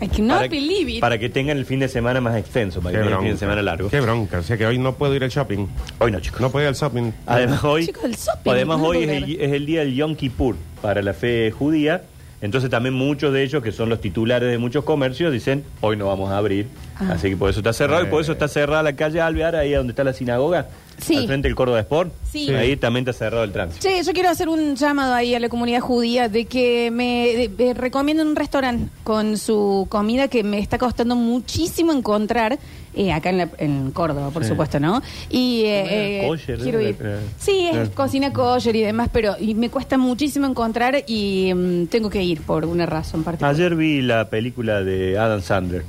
I 0.02 0.08
cannot 0.08 0.38
para, 0.38 0.48
believe 0.50 0.90
it. 0.94 1.00
para 1.00 1.20
que 1.20 1.30
tengan 1.30 1.58
el 1.58 1.66
fin 1.66 1.80
de 1.80 1.88
semana 1.88 2.20
más 2.22 2.36
extenso, 2.36 2.82
para 2.82 2.98
que 2.98 3.04
tengan 3.04 3.20
el 3.20 3.24
fin 3.26 3.34
de 3.34 3.38
semana 3.38 3.62
largo. 3.62 3.90
Qué 3.90 4.02
bronca. 4.02 4.40
O 4.40 4.44
sea 4.44 4.58
que 4.58 4.66
hoy 4.66 4.78
no 4.80 4.96
puedo 4.96 5.14
ir 5.16 5.24
al 5.24 5.30
shopping. 5.30 5.68
Hoy 6.00 6.12
no, 6.12 6.20
chicos. 6.20 6.42
No 6.42 6.52
puedo 6.52 6.64
ir 6.66 6.70
al 6.70 6.76
shopping. 6.76 7.12
Además 7.28 7.64
hoy, 7.64 7.86
Chicos, 7.86 8.04
el 8.06 8.16
shopping, 8.16 8.52
además 8.52 8.80
no 8.80 8.86
hoy 8.86 8.98
es 8.98 9.04
puedo 9.06 9.18
el, 9.18 9.24
creer. 9.26 9.42
es 9.42 9.52
el 9.54 9.66
día 9.66 9.80
del 9.82 9.94
Yom 9.94 10.16
Kippur 10.16 10.56
para 10.82 11.02
la 11.04 11.14
fe 11.14 11.52
judía. 11.52 12.04
Entonces 12.42 12.70
también 12.72 12.96
muchos 12.96 13.32
de 13.34 13.44
ellos, 13.44 13.62
que 13.62 13.72
son 13.72 13.90
los 13.90 14.02
titulares 14.02 14.50
de 14.50 14.58
muchos 14.58 14.84
comercios, 14.84 15.32
dicen, 15.32 15.64
hoy 15.82 15.96
no 15.96 16.08
vamos 16.08 16.32
a 16.32 16.38
abrir. 16.38 16.68
Ah. 16.98 17.12
Así 17.14 17.30
que 17.30 17.38
por 17.38 17.50
eso 17.50 17.60
está 17.60 17.72
cerrado 17.72 18.04
y 18.04 18.08
por 18.08 18.22
eso 18.22 18.32
está 18.32 18.48
cerrada 18.48 18.82
la 18.82 18.96
calle 18.96 19.22
Alvear, 19.22 19.56
ahí 19.56 19.74
donde 19.74 19.92
está 19.92 20.04
la 20.04 20.14
sinagoga, 20.14 20.68
Sí. 21.00 21.18
al 21.18 21.28
frente 21.28 21.48
del 21.48 21.56
Córdoba 21.56 21.80
Sport. 21.82 22.12
Sí. 22.32 22.50
Ahí 22.52 22.76
también 22.78 23.08
está 23.08 23.14
cerrado 23.14 23.44
el 23.44 23.52
tránsito. 23.52 23.88
Che, 23.88 24.04
yo 24.04 24.12
quiero 24.14 24.30
hacer 24.30 24.50
un 24.50 24.76
llamado 24.76 25.14
ahí 25.14 25.36
a 25.36 25.40
la 25.40 25.50
comunidad 25.50 25.82
judía 25.82 26.30
de 26.30 26.46
que 26.46 26.90
me 26.92 27.28
de- 27.36 27.48
de- 27.50 27.74
recomienden 27.76 28.28
un 28.28 28.36
restaurante 28.36 28.92
con 29.04 29.38
su 29.38 29.86
comida 29.90 30.28
que 30.28 30.44
me 30.44 30.58
está 30.60 30.78
costando 30.80 31.16
muchísimo 31.16 31.92
encontrar 31.92 32.58
eh, 32.94 33.12
acá 33.14 33.30
en, 33.30 33.38
la- 33.38 33.50
en 33.58 33.92
Córdoba, 33.92 34.30
por 34.32 34.44
Sí. 34.44 34.50
supuesto, 34.50 34.80
¿no? 34.80 35.02
Y 35.30 35.64
eh, 35.66 36.22
eh, 36.24 36.28
kosher, 36.28 36.60
quiero 36.60 36.80
eh, 36.80 36.90
ir. 36.90 36.98
eh, 37.02 37.20
Sí, 37.38 37.68
es 37.72 37.88
eh. 37.88 37.92
cocina 37.94 38.34
kosher 38.34 38.76
y 38.76 38.82
demás, 38.82 39.10
pero 39.12 39.36
y 39.40 39.56
me 39.56 39.70
cuesta 39.70 39.98
muchísimo 39.98 40.46
encontrar 40.48 41.04
y 41.08 41.54
mm, 41.54 41.86
tengo 41.88 42.10
que 42.10 42.22
ir 42.24 42.42
por 42.42 42.66
una 42.66 42.86
razón 42.86 43.24
particular. 43.24 43.54
Ayer 43.54 43.76
vi 43.76 44.02
la 44.02 44.30
película 44.30 44.84
de 44.84 45.18
Adam 45.18 45.42
Sandler, 45.42 45.84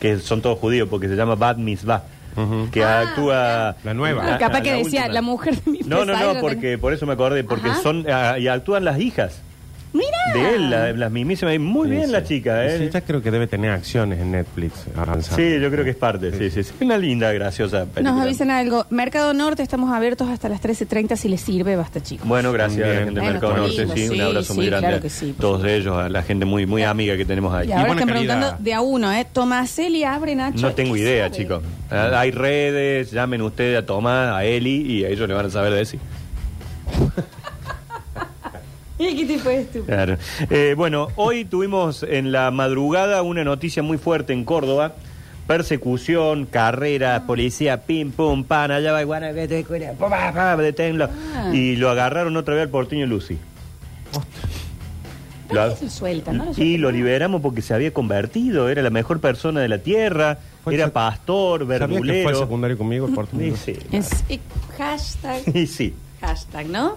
que 0.00 0.18
son 0.18 0.42
todos 0.42 0.58
judíos 0.58 0.88
porque 0.90 1.08
se 1.08 1.16
llama 1.16 1.34
Bad 1.34 1.56
Mitzvah. 1.56 2.04
Ujú. 2.36 2.68
Que 2.72 2.82
Ah, 2.82 3.00
actúa. 3.02 3.76
La 3.84 3.94
nueva. 3.94 4.34
Ah, 4.34 4.38
capaz 4.38 4.60
que 4.60 4.72
decía, 4.72 5.02
última. 5.02 5.14
la 5.14 5.22
mujer 5.22 5.54
de 5.62 5.70
mi 5.70 5.78
No, 5.80 6.04
no, 6.04 6.12
pesadilla 6.12 6.34
no, 6.34 6.40
porque 6.40 6.78
por 6.78 6.92
eso 6.92 7.06
me 7.06 7.12
acordé, 7.12 7.44
porque 7.44 7.68
Ajá. 7.70 7.80
son 7.80 8.04
ah, 8.10 8.38
y 8.40 8.48
actúan 8.48 8.84
las 8.84 8.98
hijas 8.98 9.40
Mira. 9.94 10.08
de 10.34 10.54
él, 10.56 10.70
la- 10.70 10.92
las 10.92 11.10
mismísimas. 11.12 11.54
y 11.54 11.58
Muy 11.60 11.86
Sí, 11.88 11.94
bien 11.94 12.06
sí. 12.06 12.12
la 12.12 12.24
chica, 12.24 12.66
¿eh? 12.66 12.78
Sí, 12.78 12.90
ya 12.92 13.00
creo 13.02 13.22
que 13.22 13.30
debe 13.30 13.46
tener 13.46 13.70
acciones 13.70 14.18
en 14.20 14.32
Netflix 14.32 14.86
avanzadas. 14.96 15.36
Sí, 15.36 15.60
yo 15.60 15.70
creo 15.70 15.84
que 15.84 15.90
es 15.90 15.96
parte, 15.96 16.32
sí, 16.36 16.50
sí. 16.50 16.64
sí. 16.64 16.72
Una 16.80 16.98
linda, 16.98 17.32
graciosa 17.32 17.84
película. 17.86 18.10
Nos 18.10 18.20
avisan 18.22 18.50
algo. 18.50 18.84
Mercado 18.90 19.32
Norte, 19.34 19.62
estamos 19.62 19.92
abiertos 19.92 20.28
hasta 20.28 20.48
las 20.48 20.60
13.30 20.60 21.14
si 21.16 21.28
les 21.28 21.40
sirve, 21.40 21.76
basta 21.76 22.02
chicos. 22.02 22.26
Bueno, 22.26 22.50
gracias 22.52 22.82
a 22.82 22.86
la 22.86 22.92
Bien. 22.92 23.04
gente 23.04 23.20
Bueno, 23.20 23.32
Mercado 23.32 23.54
qué 23.54 23.60
Norte, 23.60 23.76
lindo, 23.78 23.94
sí, 23.94 24.02
un 24.08 24.14
sí, 24.16 24.20
abrazo 24.20 24.54
muy 24.54 24.64
sí, 24.64 24.70
grande 24.70 24.86
claro 24.88 25.02
que 25.02 25.10
sí, 25.10 25.26
por 25.26 25.36
todos 25.40 25.56
supuesto. 25.60 25.76
ellos, 25.80 25.96
a 25.98 26.08
la 26.08 26.22
gente 26.22 26.44
muy 26.44 26.66
muy 26.66 26.82
amiga 26.82 27.16
que 27.16 27.24
tenemos 27.24 27.54
ahí. 27.54 27.68
Y 27.68 27.72
ahora 27.72 27.86
buena 27.86 28.00
están 28.02 28.14
calidad. 28.14 28.34
preguntando 28.34 28.64
de 28.64 28.74
a 28.74 28.80
uno, 28.80 29.12
¿eh? 29.12 29.26
Tomaselli 29.32 30.02
abre, 30.02 30.34
Nacho. 30.34 30.58
No 30.60 30.72
tengo 30.74 30.94
¿Qué 30.94 31.00
idea, 31.00 31.26
sabe? 31.28 31.36
chicos. 31.36 31.62
Ah, 31.90 32.10
Hay 32.18 32.32
redes, 32.32 33.12
llamen 33.12 33.42
ustedes 33.42 33.78
a 33.78 33.86
Tomás, 33.86 34.34
a 34.34 34.44
Eli 34.44 34.80
y 35.00 35.04
a 35.04 35.08
ellos 35.10 35.28
le 35.28 35.34
van 35.34 35.46
a 35.46 35.50
saber 35.50 35.72
decir. 35.72 36.00
¿Y 38.98 39.16
qué 39.16 39.24
tipo 39.26 39.48
es 39.50 39.70
tú? 39.72 39.84
Claro. 39.84 40.16
Eh, 40.50 40.74
bueno, 40.76 41.08
hoy 41.16 41.44
tuvimos 41.44 42.02
en 42.04 42.30
la 42.32 42.50
madrugada 42.50 43.22
una 43.22 43.42
noticia 43.44 43.82
muy 43.82 43.98
fuerte 43.98 44.32
en 44.32 44.44
Córdoba. 44.44 44.94
Persecución, 45.46 46.46
carrera, 46.46 47.24
policía, 47.26 47.82
pim, 47.82 48.12
pum, 48.12 48.44
pan, 48.44 48.70
allá 48.70 48.92
va, 48.92 49.02
guana, 49.02 49.30
vete, 49.32 49.62
cuera, 49.64 49.92
pa, 49.92 50.08
pa, 50.08 50.32
pa, 50.32 50.56
deténlo. 50.56 51.08
Ah. 51.34 51.50
Y 51.52 51.76
lo 51.76 51.90
agarraron 51.90 52.34
otra 52.36 52.54
vez 52.54 52.62
al 52.62 52.70
porteño 52.70 53.04
Lucy. 53.06 53.36
Lo- 55.50 55.76
se 55.76 55.90
suelta, 55.90 56.32
¿no? 56.32 56.52
y 56.56 56.78
lo 56.78 56.90
liberamos 56.90 57.42
porque 57.42 57.60
se 57.60 57.74
había 57.74 57.92
convertido, 57.92 58.70
era 58.70 58.80
la 58.80 58.88
mejor 58.90 59.20
persona 59.20 59.60
de 59.60 59.68
la 59.68 59.78
tierra, 59.78 60.38
Fue 60.64 60.74
era 60.74 60.86
sec- 60.88 60.92
pastor, 60.92 61.60
¿Sabía 61.60 61.78
que 61.78 61.84
fue 61.86 62.00
verdulero. 62.00 62.38
secundario 62.38 62.78
conmigo 62.78 63.06
el 63.06 63.12
Y 63.12 63.14
porteño? 63.14 63.56
sí, 63.56 63.76
Es 63.92 64.24
eh, 64.30 64.40
hashtag, 64.78 65.42
y 65.54 65.66
sí. 65.66 65.94
hashtag, 66.22 66.66
¿no? 66.68 66.96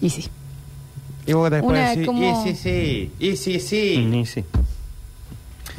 Y 0.00 0.08
sí. 0.08 0.28
Y 1.28 1.32
vos 1.34 1.50
después 1.50 1.78
Una 1.78 1.90
decís, 1.90 2.06
como- 2.06 2.42
y 2.46 2.54
sí, 2.54 2.56
sí, 2.56 3.10
y 3.20 3.36
sí, 3.36 3.60
sí. 3.60 4.10
Y 4.20 4.26
sí. 4.26 4.44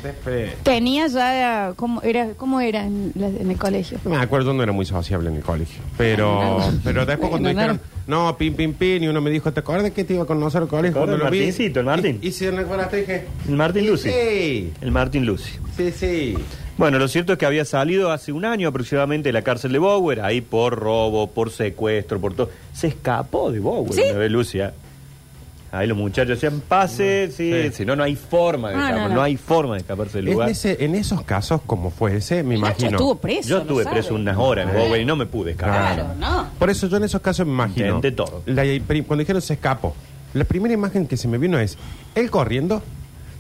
Después... 0.04 0.56
Tenía 0.64 1.08
ya, 1.08 1.74
¿cómo 1.76 2.02
era, 2.04 2.30
cómo 2.38 2.62
era 2.62 2.86
en, 2.86 3.12
la- 3.16 3.28
en 3.28 3.52
el 3.52 3.58
colegio? 3.58 3.98
No 4.06 4.12
me 4.12 4.18
acuerdo, 4.18 4.54
no 4.54 4.64
era 4.64 4.72
muy 4.72 4.86
sociable 4.86 5.30
en 5.30 5.36
el 5.38 5.42
colegio. 5.44 5.82
Pero, 5.98 6.60
Ah, 6.62 6.70
no. 6.72 6.80
pero 6.86 7.06
después 7.06 7.30
cuando 7.32 7.50
Bueno, 7.54 7.60
dijeron, 7.60 7.82
no, 8.08 8.38
pin, 8.38 8.54
pin, 8.54 8.74
pin, 8.76 9.04
y 9.04 9.08
uno 9.10 9.20
me 9.20 9.30
dijo, 9.30 9.52
¿te 9.52 9.60
acuerdas 9.60 9.92
que 9.92 10.04
te 10.06 10.14
iba 10.14 10.24
a 10.24 10.26
conocer 10.28 10.62
al 10.62 10.68
colegio? 10.70 10.94
¿Te 10.94 11.00
acuerdas 11.00 11.18
Cuando 11.20 11.26
lo 11.26 11.26
el 11.26 11.32
vi. 11.32 11.40
Martincito, 11.48 11.80
el 11.82 11.86
Martín? 11.88 12.20
Y, 12.22 12.28
y 12.28 12.32
si 12.32 12.46
no 12.46 12.60
acuerdas, 12.60 12.92
te 12.92 12.98
dije, 12.98 13.26
El 13.50 13.56
Martín 13.56 13.84
y 13.84 13.88
Lucy. 13.88 14.10
Sí, 14.10 14.74
El 14.82 14.92
Martín 14.92 15.26
Lucy. 15.26 15.52
sí, 15.76 15.92
sí. 15.92 16.36
Bueno, 16.78 16.98
lo 16.98 17.10
cierto 17.10 17.34
es 17.34 17.40
que 17.40 17.46
había 17.46 17.66
salido 17.66 18.10
hace 18.12 18.32
un 18.32 18.46
año 18.46 18.70
aproximadamente 18.70 19.28
de 19.30 19.34
la 19.34 19.42
cárcel 19.42 19.74
de 19.74 19.80
Bower, 19.80 20.22
ahí 20.22 20.40
por 20.40 20.80
robo, 20.80 21.28
por 21.30 21.52
secuestro, 21.52 22.22
por 22.22 22.36
todo. 22.36 22.50
Se 22.74 22.88
escapó 22.88 23.52
de 23.52 23.60
Bower, 23.60 23.92
¿Sí? 23.92 24.02
una 24.10 24.18
vez 24.20 24.32
Lucia. 24.32 24.74
Ahí 25.72 25.86
los 25.88 25.98
muchachos 25.98 26.30
decían, 26.42 26.62
pase, 26.68 27.30
sí, 27.32 27.52
Sí. 27.52 27.72
si 27.72 27.86
no, 27.86 27.96
no 27.96 28.04
hay 28.04 28.16
forma 28.16 28.70
de 28.70 28.76
Ah, 28.76 28.80
escapar, 28.80 29.02
no, 29.04 29.10
no, 29.10 29.16
no. 29.16 29.22
hay 29.22 29.38
forma 29.38 29.74
de 29.76 29.82
escaparse 29.82 30.18
del 30.18 30.28
En, 30.30 30.34
lugar. 30.34 30.50
ese, 30.50 30.84
en 30.84 30.96
esos 30.96 31.22
casos, 31.22 31.62
como 31.66 31.92
fue 31.92 32.16
ese, 32.18 32.42
me 32.42 32.56
Nacho 32.56 32.58
imagino. 32.68 32.90
estuvo 32.92 33.16
preso. 33.16 33.50
Yo 33.50 33.56
lo 33.58 33.62
estuve 33.62 33.84
sabe. 33.84 33.96
preso 33.98 34.16
unas 34.16 34.38
horas 34.38 34.68
en 34.68 34.76
Bower 34.76 35.00
y 35.02 35.06
no 35.06 35.16
me 35.16 35.26
pude 35.28 35.52
escapar. 35.52 35.94
Claro, 35.96 36.16
¿no? 36.20 36.48
Por 36.58 36.70
eso 36.72 36.88
yo 36.88 36.98
en 36.98 37.04
esos 37.04 37.22
casos 37.22 37.46
me 37.46 37.54
imagino. 37.54 37.88
Intenté 37.98 38.12
todo. 38.12 38.42
La- 38.48 38.64
cuando 39.06 39.18
dijeron 39.22 39.42
se 39.44 39.54
escapó, 39.54 39.96
la 40.34 40.44
primera 40.46 40.74
imagen 40.74 41.06
que 41.08 41.18
se 41.18 41.28
me 41.28 41.38
vino 41.38 41.60
es 41.60 41.78
él 42.16 42.32
corriendo, 42.32 42.82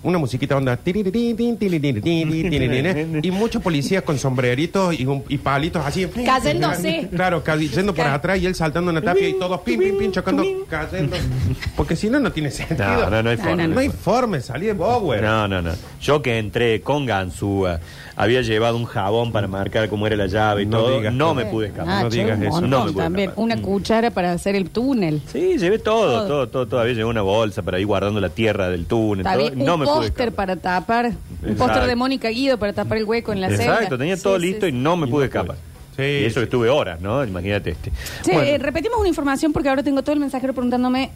una 0.03 0.17
musiquita 0.17 0.55
onda 0.55 0.79
y 3.21 3.31
muchos 3.31 3.61
policías 3.61 4.03
con 4.03 4.17
sombreritos 4.17 4.99
y, 4.99 5.07
y 5.29 5.37
palitos 5.37 5.85
así. 5.85 6.05
Cayéndose. 6.07 7.09
Claro, 7.13 7.43
cayendo 7.43 7.93
por 7.93 8.07
atrás 8.07 8.39
y 8.39 8.45
él 8.45 8.55
saltando 8.55 8.91
en 8.91 8.95
la 8.95 9.01
tapia 9.01 9.27
y 9.27 9.33
todos 9.37 9.61
pim, 9.61 9.79
pim, 9.79 9.97
pim, 9.97 10.11
chocando, 10.11 10.43
cayendo. 10.69 11.15
Porque 11.75 11.95
si 11.95 12.09
no, 12.09 12.19
no 12.19 12.31
tiene 12.31 12.51
sentido. 12.51 13.09
No, 13.09 13.09
no, 13.09 13.23
no 13.23 13.29
hay 13.29 13.37
forma. 13.37 13.67
no, 13.67 13.79
hay 13.79 13.89
forma 13.89 14.37
de 14.37 14.59
de 14.59 14.73
Bower. 14.73 15.21
No, 15.21 15.47
no, 15.47 15.61
no. 15.61 15.71
Yo 16.01 16.21
que 16.21 16.37
entré 16.37 16.81
con 16.81 17.05
ganzúa, 17.05 17.79
había 18.21 18.41
llevado 18.41 18.75
un 18.75 18.83
jabón 18.83 19.31
para 19.31 19.47
marcar 19.47 19.87
cómo 19.87 20.05
era 20.05 20.17
la 20.17 20.27
llave 20.27 20.63
y 20.63 20.65
No 20.65 20.79
todo, 20.79 20.97
digas 20.97 21.13
no 21.13 21.29
que- 21.35 21.43
me 21.45 21.49
pude 21.49 21.67
escapar. 21.67 21.87
no 21.87 22.03
Nacho, 22.03 22.09
digas 22.09 22.37
un 22.37 22.43
eso. 22.43 22.51
montón 22.51 22.69
No 22.69 22.85
me 22.85 22.91
pude 22.91 23.03
también. 23.03 23.29
escapar. 23.29 23.43
Una 23.45 23.61
cuchara 23.61 24.11
para 24.11 24.33
hacer 24.33 24.55
el 24.55 24.69
túnel. 24.69 25.21
Sí, 25.27 25.57
llevé 25.57 25.79
todo, 25.79 26.11
Todo. 26.11 26.27
todo, 26.27 26.47
todo, 26.49 26.67
todavía 26.67 26.93
llevé 26.93 27.05
una 27.05 27.21
bolsa 27.21 27.61
para 27.61 27.79
ir 27.79 27.85
guardando 27.85 28.19
la 28.19 28.27
tierra 28.29 28.69
del 28.69 28.85
túnel. 28.87 29.25
Está 29.25 29.37
todo, 29.37 29.51
bien, 29.51 29.65
no 29.65 29.75
un 29.75 29.79
me 29.79 29.85
pude 29.85 29.95
póster 29.95 30.27
escapar. 30.27 30.33
para 30.35 30.55
tapar. 30.57 31.05
Un 31.05 31.11
Exacto. 31.51 31.55
póster 31.65 31.87
de 31.87 31.95
Mónica 31.95 32.29
Guido 32.29 32.59
para 32.59 32.73
tapar 32.73 32.97
el 32.97 33.05
hueco 33.05 33.31
en 33.31 33.39
la 33.39 33.47
celda. 33.49 33.63
Exacto, 33.75 33.97
tenía 33.97 34.17
todo 34.21 34.37
Sí, 34.37 34.45
listo 34.47 34.65
sí, 34.65 34.73
y 34.73 34.75
no 34.75 34.97
me 34.97 35.07
Y 35.07 35.09
pude 35.09 35.25
no 35.25 35.31
pude. 35.31 35.39
escapar. 35.39 35.55
Sí, 35.95 36.03
y 36.03 36.25
eso 36.25 36.39
sí. 36.39 36.43
estuve 36.45 36.69
horas, 36.69 36.99
¿no? 37.01 37.23
Imagínate 37.25 37.71
este. 37.71 37.91
Sí, 38.23 38.31
Bueno, 38.31 38.41
eh, 38.47 38.57
repetimos 38.57 38.99
una 38.99 39.09
información 39.09 39.51
porque 39.53 39.67
ahora 39.69 39.83
tengo 39.83 40.01
todo 40.01 40.13
el 40.13 40.19
mensajero 40.19 40.53
preguntándome 40.53 41.09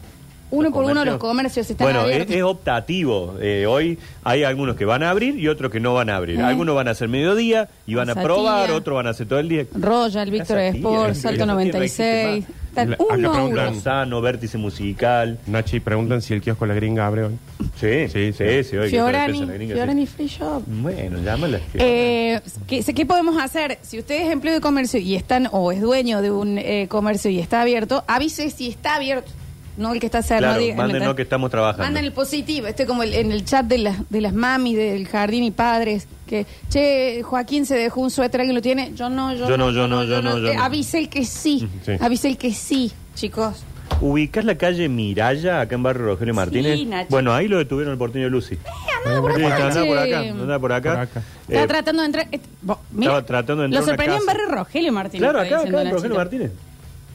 uno 0.54 0.70
¿los 0.70 0.74
por 0.74 0.86
uno 0.86 1.04
los 1.06 1.18
comercios 1.18 1.70
están 1.70 1.86
Bueno, 1.86 2.02
es, 2.02 2.06
abiertos. 2.14 2.36
es 2.36 2.44
optativo. 2.44 3.36
Eh, 3.42 3.66
hoy 3.68 3.98
hay 4.24 4.44
algunos 4.44 4.76
que 4.76 4.86
van 4.86 5.04
a 5.04 5.10
abrir 5.10 5.38
y 5.40 5.48
otros 5.48 5.72
que 5.72 5.80
no 5.80 5.94
van 5.94 6.10
a 6.10 6.16
abrir. 6.18 6.40
Eh. 6.40 6.44
Algunos 6.44 6.76
van 6.76 6.88
a 6.88 6.92
hacer 6.92 7.10
mediodía 7.10 7.70
y 7.88 7.96
van 7.96 8.10
a 8.10 8.16
probar, 8.16 8.72
otros 8.72 8.96
van 8.96 9.08
a 9.08 9.10
hacer 9.12 9.28
todo 9.28 9.40
el 9.40 9.50
día. 9.50 9.66
Royal, 9.74 10.30
Víctor 10.32 10.58
Sport, 10.60 11.16
Salto 11.16 11.38
tía 11.38 11.46
no 11.46 11.54
96. 11.54 12.38
existe 12.40 12.54
Están 12.74 12.90
La- 12.90 12.96
acá 12.96 13.04
uno 13.14 13.30
a 13.32 13.36
preguntan- 13.36 13.72
uno. 13.74 13.82
Sano, 13.82 14.22
vértice 14.22 14.58
musical. 14.58 15.38
Nachi, 15.46 15.80
preguntan 15.80 16.24
si 16.24 16.34
el 16.34 16.42
kiosco 16.42 16.66
La 16.66 16.74
Gringa 16.74 17.06
abre 17.06 17.26
hoy. 17.26 17.34
Sí, 17.80 18.08
Sí, 18.08 18.34
sí, 18.34 18.34
sí. 18.34 18.64
sí. 18.64 18.78
hoy 18.78 18.86
que 18.86 18.90
Fiorani, 18.90 19.26
empieza 19.26 19.46
la 19.46 19.54
gringa, 19.54 19.76
Fiorani 19.76 20.08
sí. 20.08 20.14
Free 20.16 20.28
Shop. 20.28 20.64
Bueno, 20.66 21.20
llámala. 21.24 21.60
Eh, 21.76 22.42
¿qué, 22.66 22.84
¿Qué 22.84 23.06
podemos 23.06 23.40
hacer? 23.40 23.78
Si 23.84 24.00
usted 24.00 24.24
es 24.26 24.32
empleo 24.32 24.56
de 24.56 24.62
comercio 24.62 25.00
y 25.00 25.16
están 25.16 25.50
o 25.52 25.72
es 25.72 25.82
dueño 25.82 26.22
de 26.24 26.32
un 26.32 26.58
eh, 26.58 26.88
comercio 26.90 27.30
y 27.30 27.38
está 27.40 27.62
abierto, 27.62 28.04
avise 28.08 28.50
si 28.50 28.70
está 28.70 28.96
abierto. 28.96 29.32
No 29.78 29.92
el 29.94 30.00
que 30.00 30.06
está 30.06 30.22
cerrado. 30.22 30.60
Claro, 30.76 31.10
¿me 31.10 31.16
que 31.16 31.22
estamos 31.24 31.50
trabajando. 31.50 31.84
Manden 31.84 32.06
el 32.06 32.12
positivo. 32.12 32.68
Estoy 32.68 32.86
como 32.86 33.02
el- 33.04 33.14
en 33.14 33.32
el 33.32 33.44
chat 33.44 33.66
de, 33.66 33.80
las 33.80 34.10
de 34.10 34.22
las 34.22 34.34
mamis 34.34 34.78
del 34.78 35.08
jardín 35.08 35.44
y 35.44 35.52
padres. 35.52 36.08
Que, 36.28 36.46
che, 36.70 37.22
Joaquín 37.24 37.66
se 37.66 37.76
dejó 37.76 38.02
un 38.02 38.12
suéter, 38.12 38.42
¿alguien 38.42 38.56
lo 38.56 38.62
tiene? 38.62 38.92
Yo 38.96 39.10
no, 39.10 39.34
yo, 39.34 39.48
Yo 39.50 39.58
no, 39.58 39.72
yo 39.72 39.88
no, 39.88 40.04
yo 40.04 40.22
no, 40.22 40.38
yo 40.38 40.48
Eh, 40.52 40.56
no. 40.56 40.64
avise 40.64 41.00
el 41.00 41.10
que 41.10 41.26
sí. 41.26 41.68
Sí. 41.86 41.94
Avise 42.00 42.28
el 42.28 42.38
que 42.38 42.54
sí, 42.54 42.92
chicos. 43.16 43.64
¿Ubicás 44.02 44.44
la 44.46 44.56
calle 44.58 44.90
Miraya, 44.90 45.62
acá 45.62 45.76
en 45.76 45.84
Barrio 45.84 46.06
Rogelio 46.08 46.34
Martínez? 46.34 46.86
Nacho. 46.88 47.08
Bueno, 47.10 47.34
ahí 47.34 47.48
lo 47.48 47.58
detuvieron 47.58 47.92
el 47.94 47.98
porteño 47.98 48.30
Lucy. 48.30 48.58
andaba 49.06 49.22
por 49.22 49.36
Sí, 49.38 49.44
acá. 49.46 49.66
andaba 49.68 49.86
por 49.86 49.98
acá, 49.98 50.22
Che. 50.22 50.30
andaba 50.30 50.60
por 50.60 50.72
acá. 50.72 50.92
Por 50.92 51.00
acá. 51.02 51.22
Estaba 51.48 51.64
Eh, 51.64 51.68
tratando 51.68 52.02
de 52.02 52.06
entrar. 52.08 52.28
eh, 52.32 52.40
bo- 52.62 52.80
mira, 52.92 53.12
estaba 53.12 53.26
tratando 53.26 53.62
de 53.62 53.66
entrar 53.68 53.82
Lo 53.84 53.88
sorprendió 53.88 54.20
en. 54.20 54.26
Barrio 54.26 54.46
Rogelio 54.48 54.92
Martínez. 54.94 55.22
claro, 55.22 55.40
acá, 55.40 55.64
en 55.68 55.72
la 55.72 55.92
Rogelio. 55.92 56.16
Martínez. 56.18 56.52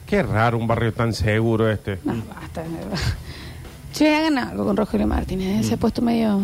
Qué 0.09 0.23
raro 0.23 0.57
un 0.57 0.65
barrio 0.67 0.91
tan 0.91 1.13
seguro 1.13 1.69
este. 1.69 1.99
No, 2.03 2.15
basta, 2.33 2.63
de 2.63 2.69
verdad. 2.69 2.97
Che, 3.93 4.15
hagan 4.15 4.37
algo 4.39 4.65
con 4.65 4.75
Rogelio 4.77 5.05
Martínez. 5.07 5.61
¿eh? 5.61 5.63
Se 5.67 5.73
ha 5.75 5.77
puesto 5.77 6.01
medio. 6.01 6.39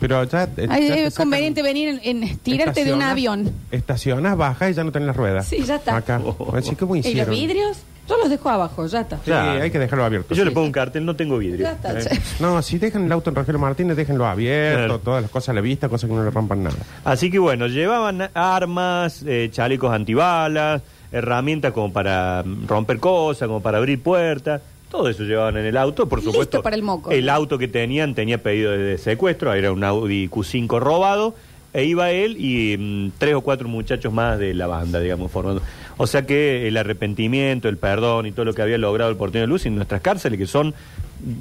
Pero 0.00 0.24
ya. 0.24 0.44
eh, 0.56 0.66
Ay, 0.68 0.88
ya 0.88 0.94
te 0.94 1.04
es 1.06 1.14
sacan- 1.14 1.24
conveniente 1.24 1.62
venir 1.62 2.00
en, 2.02 2.22
en- 2.24 2.38
tirarte 2.38 2.84
de 2.84 2.92
un 2.92 3.00
estacionas- 3.00 3.10
avión. 3.12 3.52
Estacionas, 3.70 4.36
bajas 4.36 4.70
y 4.70 4.74
ya 4.74 4.84
no 4.84 4.92
tenés 4.92 5.06
las 5.06 5.16
ruedas. 5.16 5.46
Sí, 5.46 5.62
ya 5.64 5.76
está. 5.76 5.96
Acá. 5.96 6.20
Oh. 6.24 6.54
Así 6.56 6.70
que 6.70 6.76
¿cómo 6.76 6.96
¿Y 6.96 7.14
los 7.14 7.28
vidrios? 7.28 7.78
Yo 8.08 8.16
los 8.18 8.30
dejo 8.30 8.48
abajo, 8.50 8.86
ya 8.86 9.00
está. 9.00 9.16
Sí, 9.16 9.22
Claro. 9.24 9.60
hay 9.62 9.70
que 9.70 9.80
dejarlo 9.80 10.04
abierto. 10.04 10.32
Yo 10.34 10.44
le 10.44 10.50
sí. 10.50 10.54
pongo 10.54 10.66
un 10.66 10.72
cartel, 10.72 11.04
no 11.04 11.16
tengo 11.16 11.38
vidrio. 11.38 11.64
Ya 11.64 11.72
está, 11.72 11.98
Eh, 11.98 12.02
che. 12.08 12.20
No, 12.40 12.62
si 12.62 12.78
dejan 12.78 13.04
el 13.06 13.10
auto 13.12 13.30
en 13.30 13.36
Rogelio 13.36 13.58
Martínez, 13.58 13.96
déjenlo 13.96 14.26
abierto, 14.26 14.78
Claro. 14.78 14.98
todas 15.00 15.22
las 15.22 15.30
cosas 15.30 15.48
a 15.48 15.52
la 15.54 15.60
vista, 15.60 15.88
cosas 15.88 16.08
que 16.08 16.14
no 16.14 16.22
le 16.22 16.30
rompan 16.30 16.62
nada. 16.62 16.76
Así 17.04 17.30
que 17.32 17.40
bueno, 17.40 17.66
llevaban 17.66 18.30
armas, 18.34 19.24
eh, 19.26 19.48
chalecos 19.50 19.92
antibalas, 19.92 20.82
herramientas 21.12 21.72
como 21.72 21.92
para 21.92 22.44
romper 22.66 22.98
cosas, 22.98 23.48
como 23.48 23.60
para 23.60 23.78
abrir 23.78 24.02
puertas. 24.02 24.62
Todo 24.90 25.08
eso 25.08 25.24
llevaban 25.24 25.56
en 25.56 25.66
el 25.66 25.76
auto, 25.76 26.08
por 26.08 26.20
Listo 26.20 26.32
supuesto. 26.32 26.62
para 26.62 26.76
el 26.76 26.82
moco. 26.82 27.10
El 27.10 27.28
auto 27.28 27.58
que 27.58 27.68
tenían 27.68 28.14
tenía 28.14 28.42
pedido 28.42 28.72
de 28.72 28.98
secuestro, 28.98 29.52
era 29.52 29.72
un 29.72 29.82
Audi 29.82 30.28
Q5 30.28 30.78
robado, 30.78 31.34
e 31.72 31.84
iba 31.84 32.10
él 32.10 32.36
y 32.38 32.76
mm, 32.78 33.12
tres 33.18 33.34
o 33.34 33.40
cuatro 33.42 33.68
muchachos 33.68 34.12
más 34.12 34.38
de 34.38 34.54
la 34.54 34.66
banda, 34.66 35.00
digamos, 35.00 35.30
formando. 35.30 35.60
O 35.98 36.06
sea 36.06 36.24
que 36.24 36.68
el 36.68 36.76
arrepentimiento, 36.76 37.68
el 37.68 37.76
perdón 37.76 38.26
y 38.26 38.32
todo 38.32 38.44
lo 38.44 38.54
que 38.54 38.62
había 38.62 38.78
logrado 38.78 39.10
el 39.10 39.16
porteño 39.16 39.42
de 39.42 39.48
Luz 39.48 39.66
en 39.66 39.74
nuestras 39.74 40.00
cárceles, 40.00 40.38
que 40.38 40.46
son 40.46 40.72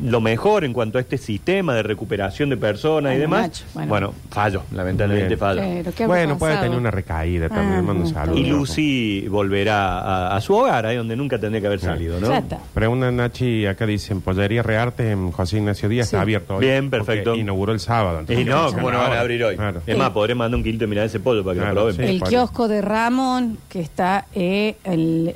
lo 0.04 0.22
mejor 0.22 0.64
en 0.64 0.74
cuanto 0.74 0.98
a 0.98 1.02
este 1.02 1.18
sistema 1.18 1.76
de 1.76 1.84
recuperación 1.84 2.50
de 2.50 2.58
personas 2.58 3.14
y 3.16 3.18
demás, 3.18 3.66
bueno. 3.74 3.90
bueno. 3.90 4.14
fallo, 4.30 4.64
lamentablemente 4.72 5.38
fallo. 5.38 5.62
Pero, 5.62 5.92
¿qué 5.94 6.04
habrá 6.06 6.16
Bueno, 6.18 6.38
puede 6.38 6.56
tener 6.58 6.78
una 6.78 6.92
recaída 6.92 7.50
también, 7.50 7.80
Ah, 7.80 7.82
mando 7.82 8.06
saludo. 8.08 8.38
Y. 8.38 8.46
Lucy 8.46 9.28
volverá 9.28 10.00
a, 10.00 10.36
a 10.36 10.42
su 10.42 10.56
hogar, 10.56 10.86
ahí 10.86 10.96
donde 10.98 11.16
nunca 11.16 11.38
tendría 11.40 11.62
que 11.62 11.68
haber 11.68 11.80
salido, 11.80 12.20
¿no? 12.20 12.30
Ya 12.30 12.38
está. 12.40 12.60
Preguntan 12.74 13.16
Nachi, 13.18 13.66
acá 13.66 13.86
dicen, 13.86 14.22
Pollería 14.22 14.64
Rearte 14.64 15.12
en 15.12 15.32
José 15.32 15.58
Ignacio 15.58 15.90
Díaz 15.90 16.08
Sí. 16.08 16.16
está 16.16 16.22
abierto 16.22 16.56
hoy. 16.56 16.66
Bien, 16.66 16.90
perfecto. 16.90 17.36
Inauguró 17.36 17.74
el 17.74 17.80
sábado. 17.80 18.24
Y 18.28 18.44
no, 18.46 18.72
¿cómo 18.72 18.92
no 18.92 18.98
van 19.00 19.14
a 19.14 19.20
abrir 19.20 19.44
hoy? 19.44 19.56
Claro. 19.56 19.82
Es 19.86 19.98
más, 19.98 20.10
podré 20.12 20.36
mandar 20.36 20.58
un 20.58 20.64
kilito 20.64 20.84
de 20.86 20.88
mirar 20.88 21.06
ese 21.06 21.20
pollo 21.20 21.44
para 21.44 21.54
que 21.56 21.60
Claro, 21.62 21.76
lo 21.76 21.82
prueben. 21.94 22.08
sí. 22.08 22.16
El 22.16 22.24
kiosco 22.24 22.68
de 22.68 22.82
Ramón, 22.82 23.58
que 23.70 23.82
está 23.82 24.26
eh, 24.34 24.76
el- 24.84 25.36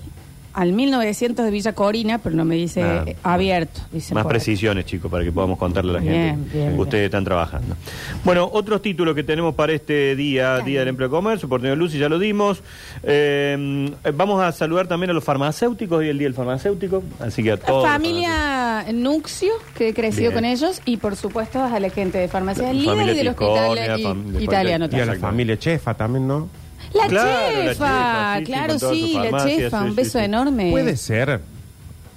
al 0.59 0.73
1900 0.73 1.45
de 1.45 1.51
Villa 1.51 1.73
Corina, 1.73 2.17
pero 2.17 2.35
no 2.35 2.43
me 2.45 2.55
dice 2.55 2.83
Ah. 2.83 3.03
eh, 3.07 3.15
abierto. 3.23 3.79
Dice 3.91 4.13
Más 4.13 4.23
por 4.23 4.31
ahí. 4.33 4.35
precisiones, 4.39 4.85
chicos, 4.85 5.09
para 5.09 5.23
que 5.23 5.31
podamos 5.31 5.57
contarle 5.57 5.91
a 5.91 5.93
la 5.95 5.99
Bien, 6.01 6.13
gente. 6.13 6.57
bien, 6.57 6.67
bien. 6.69 6.79
Ustedes 6.79 7.05
están 7.05 7.23
trabajando. 7.23 7.75
Bueno, 8.23 8.49
otros 8.51 8.81
títulos 8.81 9.15
que 9.15 9.23
tenemos 9.23 9.55
para 9.55 9.71
este 9.73 10.15
día. 10.15 10.59
Día 10.59 10.79
del 10.79 10.89
Empleo 10.89 11.07
y 11.07 11.11
Comercio, 11.11 11.47
Porteño 11.47 11.75
Lucy, 11.75 11.97
ya 11.97 12.09
lo 12.09 12.19
dimos. 12.19 12.61
Eh, 13.03 13.89
vamos 14.13 14.41
a 14.43 14.51
saludar 14.51 14.87
también 14.87 15.09
a 15.11 15.13
los 15.13 15.23
farmacéuticos, 15.23 15.99
hoy 15.99 16.09
el 16.09 16.17
Día 16.17 16.27
del 16.27 16.33
Farmacéutico, 16.35 17.03
así 17.19 17.41
que 17.43 17.51
a 17.51 17.55
La 17.55 17.61
todos. 17.61 17.83
los 17.83 17.91
familia 17.91 18.85
Nuxio, 18.93 19.53
que 19.75 19.89
he 19.89 19.93
crecido 19.93 20.31
Bien. 20.31 20.33
con 20.33 20.45
ellos, 20.45 20.81
y 20.85 20.97
por 20.97 21.15
supuesto 21.15 21.63
a 21.63 21.79
la 21.79 21.89
gente 21.89 22.17
de 22.17 22.27
farmacia 22.27 22.63
La 22.67 22.73
líder 22.73 22.87
familia 22.89 23.13
y 23.13 23.17
del 23.17 23.27
hospital 23.29 23.53
Tiscornia, 23.77 23.97
i- 23.97 24.03
fam- 24.03 24.23
de 24.37 24.43
italiano. 24.43 24.87
Y 24.91 24.99
a 24.99 25.05
la 25.05 25.15
familia 25.15 25.57
Chefa 25.57 25.93
también, 25.93 26.27
¿no? 26.27 26.49
La 26.93 27.07
Claro, 27.07 27.29
la 27.63 27.69
chefa, 27.71 27.73
chefa, 27.73 28.35
sí, 28.35 28.45
sí, 28.45 28.51
claro, 28.51 28.79
con 28.79 28.95
sí, 28.95 29.13
la 29.13 29.45
chefa, 29.45 29.79
sí, 29.79 29.83
un 29.85 29.89
sí, 29.91 29.95
beso 29.95 30.19
sí. 30.19 30.25
enorme. 30.25 30.71
Puede 30.71 30.97
ser. 30.97 31.39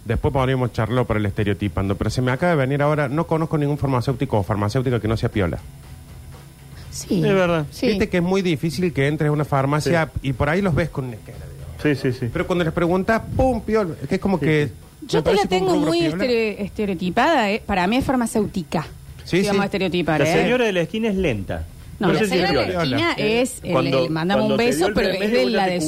Después 0.05 0.33
podríamos 0.33 0.73
charlarlo 0.73 1.05
por 1.07 1.17
el 1.17 1.27
estereotipando, 1.27 1.97
pero 1.97 2.11
se 2.11 2.23
me 2.23 2.33
acaba 2.33 2.51
de 2.53 2.57
venir 2.57 2.83
ahora, 2.83 3.09
no 3.09 3.27
conozco 3.27 3.57
ningún 3.59 3.79
farmacéutico 3.79 4.39
o 4.39 4.43
farmacéutica 4.43 4.99
que 4.99 5.07
no 5.09 5.17
sea 5.17 5.29
piola. 5.29 5.59
Sí. 6.91 7.17
Es 7.25 7.35
verdad. 7.35 7.67
Sí. 7.71 7.87
Viste 7.89 8.09
que 8.09 8.19
es 8.19 8.23
muy 8.23 8.43
difícil 8.43 8.93
que 8.93 9.07
entres 9.07 9.29
a 9.29 9.33
una 9.33 9.45
farmacia 9.45 10.11
y 10.23 10.33
por 10.33 10.49
ahí 10.49 10.61
los 10.61 10.75
ves 10.75 10.91
con 10.91 11.07
una 11.07 11.17
cara, 11.17 11.39
digamos. 11.57 11.83
Sí, 11.83 11.95
sí, 12.13 12.19
sí. 12.19 12.31
Pero 12.33 12.47
cuando 12.47 12.65
les 12.65 12.73
preguntas, 12.73 13.23
¡pum! 13.37 13.61
piola. 13.63 13.95
Que 14.09 14.17
es 14.17 14.21
como 14.21 14.39
que 14.39 14.71
Yo 15.09 15.19
Me 15.19 15.23
te 15.23 15.31
la 15.31 15.37
parece 15.37 15.49
que 15.49 15.55
un 15.55 15.61
tengo 15.61 15.75
rubro 15.75 15.89
muy 15.89 15.99
piola. 16.01 16.25
estere- 16.25 16.57
estereotipada. 16.65 17.51
eh. 17.51 17.63
Para 17.65 17.87
mí 17.87 17.97
es 17.97 18.05
farmacéutica. 18.05 18.87
Sí, 19.25 19.39
vamos 19.43 19.57
sí. 19.57 19.63
a 19.63 19.65
estereotipar. 19.67 20.21
La 20.21 20.29
¿eh? 20.29 20.43
señora 20.43 20.65
de 20.67 20.73
la 20.73 20.81
esquina 20.83 21.09
es 21.09 21.15
lenta. 21.17 21.65
No, 22.03 22.09
No 22.09 22.15
la 22.15 22.27
señora 22.27 22.49
de 22.49 22.55
la 22.55 22.63
viola. 22.65 22.97
esquina 22.97 23.15
Eh, 23.17 23.41
es. 23.43 23.61
el- 23.63 23.73
cuando- 23.73 24.03
le 24.03 24.09
mandamos 24.11 24.41
cuando 24.47 24.55
un 24.55 24.59
beso, 24.71 24.89
pero 24.95 25.09
es 25.11 25.31
de 25.33 25.47
la 25.51 25.67
de 25.67 25.81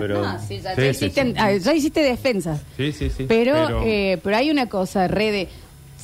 pero- 0.00 0.22
No, 0.22 0.38
sí, 0.40 0.56
ya, 0.60 0.62
ya 0.62 0.74
Sí, 0.74 0.82
sí, 0.82 0.88
hiciste, 1.06 1.22
sí. 1.24 1.34
ah, 1.38 1.52
ya 1.56 1.74
hiciste 1.74 2.00
defensas. 2.02 2.60
Sí, 2.76 2.92
sí, 2.92 3.10
sí. 3.10 3.24
Pero, 3.28 3.52
Pero- 3.54 3.82
eh, 3.86 4.18
pero 4.22 4.36
hay 4.36 4.50
una 4.50 4.66
cosa, 4.68 5.06
red 5.08 5.32
de 5.32 5.48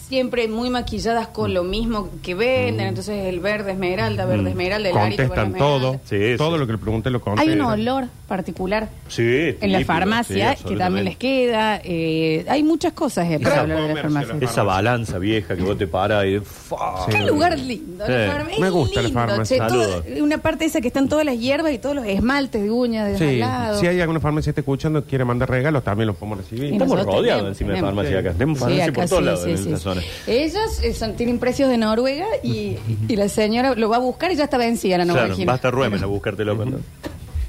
siempre 0.08 0.48
muy 0.48 0.70
maquilladas 0.70 1.28
con 1.28 1.54
lo 1.54 1.64
mismo 1.64 2.08
que 2.22 2.34
venden, 2.34 2.86
entonces 2.88 3.26
el 3.26 3.40
verde 3.40 3.72
esmeralda, 3.72 4.26
verde 4.26 4.50
esmeralda, 4.50 4.88
el 4.90 4.96
arito 4.96 5.22
con 5.22 5.28
Contestan 5.28 5.46
esmeralda. 5.54 5.80
todo. 5.80 6.00
Sí, 6.04 6.36
todo 6.36 6.52
sí. 6.54 6.58
lo 6.58 6.66
que 6.66 6.72
le 6.72 6.78
pregunté 6.78 7.10
lo 7.10 7.20
contestan. 7.20 7.54
Hay 7.54 7.58
un 7.58 7.64
olor 7.66 8.04
particular 8.28 8.88
Sí, 9.08 9.54
en 9.60 9.72
la 9.72 9.84
farmacia 9.84 10.56
sí, 10.56 10.64
que 10.64 10.76
también 10.76 11.04
les 11.04 11.16
queda. 11.16 11.80
eh, 11.84 12.44
hay 12.48 12.62
muchas 12.62 12.92
cosas 12.92 13.28
eh, 13.30 13.38
para 13.38 13.54
Esa 13.54 13.60
hablar 13.62 13.82
de 13.88 13.94
la 13.94 14.02
farmacia. 14.02 14.34
Esa 14.40 14.62
balanza 14.62 15.18
vieja 15.18 15.56
que 15.56 15.62
vos 15.62 15.76
te 15.78 15.86
paras 15.86 16.24
y... 16.26 16.40
¡fa! 16.40 17.06
Qué 17.10 17.20
lugar 17.24 17.58
lindo. 17.58 18.06
la 18.06 18.14
Sí. 18.26 18.30
farma- 18.32 18.50
es 18.52 18.58
Me 18.60 18.70
gusta 18.70 19.02
la 19.02 19.08
lindo, 19.08 19.20
farmacia. 19.20 19.56
che, 19.58 19.68
todo- 19.72 20.02
Saludos. 20.02 20.20
una 20.22 20.38
parte 20.38 20.64
esa 20.64 20.80
que 20.80 20.88
están 20.88 21.08
todas 21.08 21.24
las 21.24 21.38
hierbas 21.38 21.72
y 21.72 21.78
todos 21.78 21.96
los 21.96 22.06
esmaltes 22.06 22.62
de 22.62 22.70
uñas 22.70 23.08
de 23.08 23.18
Sí, 23.18 23.24
al 23.24 23.40
lado. 23.40 23.80
si 23.80 23.86
hay 23.86 24.00
alguna 24.00 24.20
farmacia 24.20 24.46
que 24.46 24.50
esté 24.50 24.60
escuchando 24.60 25.04
quiere 25.04 25.24
mandar 25.24 25.50
regalos, 25.50 25.82
también 25.84 26.06
los 26.08 26.16
podemos 26.16 26.38
recibir. 26.38 26.64
Y 26.64 26.72
Estamos 26.72 26.94
nosotros 26.94 27.14
rodeados 27.16 27.40
tenemos, 27.42 27.48
encima 27.54 27.68
de 27.70 27.74
tenemos. 27.76 27.94
farmacia 27.94 28.18
acá. 28.20 28.32
Tenemos 28.32 28.58
Sí, 28.58 28.64
farmacia 28.64 28.84
acá 28.84 28.92
por 28.94 29.08
todos 29.08 29.18
sí, 29.20 29.24
lados 29.26 29.42
sí, 29.44 29.50
en 29.50 29.58
sí. 29.58 29.62
esta 29.64 29.76
zona. 29.78 29.93
Ellos 30.26 30.80
eh, 30.82 30.94
son- 30.94 31.14
tienen 31.16 31.38
precios 31.38 31.68
de 31.68 31.76
Noruega 31.78 32.26
y, 32.42 32.76
y 33.08 33.16
la 33.16 33.28
señora 33.28 33.74
lo 33.74 33.88
va 33.88 33.96
a 33.96 34.00
buscar 34.00 34.30
y 34.32 34.36
ya 34.36 34.44
está 34.44 34.58
vencida 34.58 34.98
la 34.98 35.04
Claro, 35.04 35.28
Noruega. 35.28 35.52
basta 35.52 35.70
Ruemen 35.70 36.02
a 36.02 36.06
buscártelo 36.06 36.56
cuando 36.56 36.80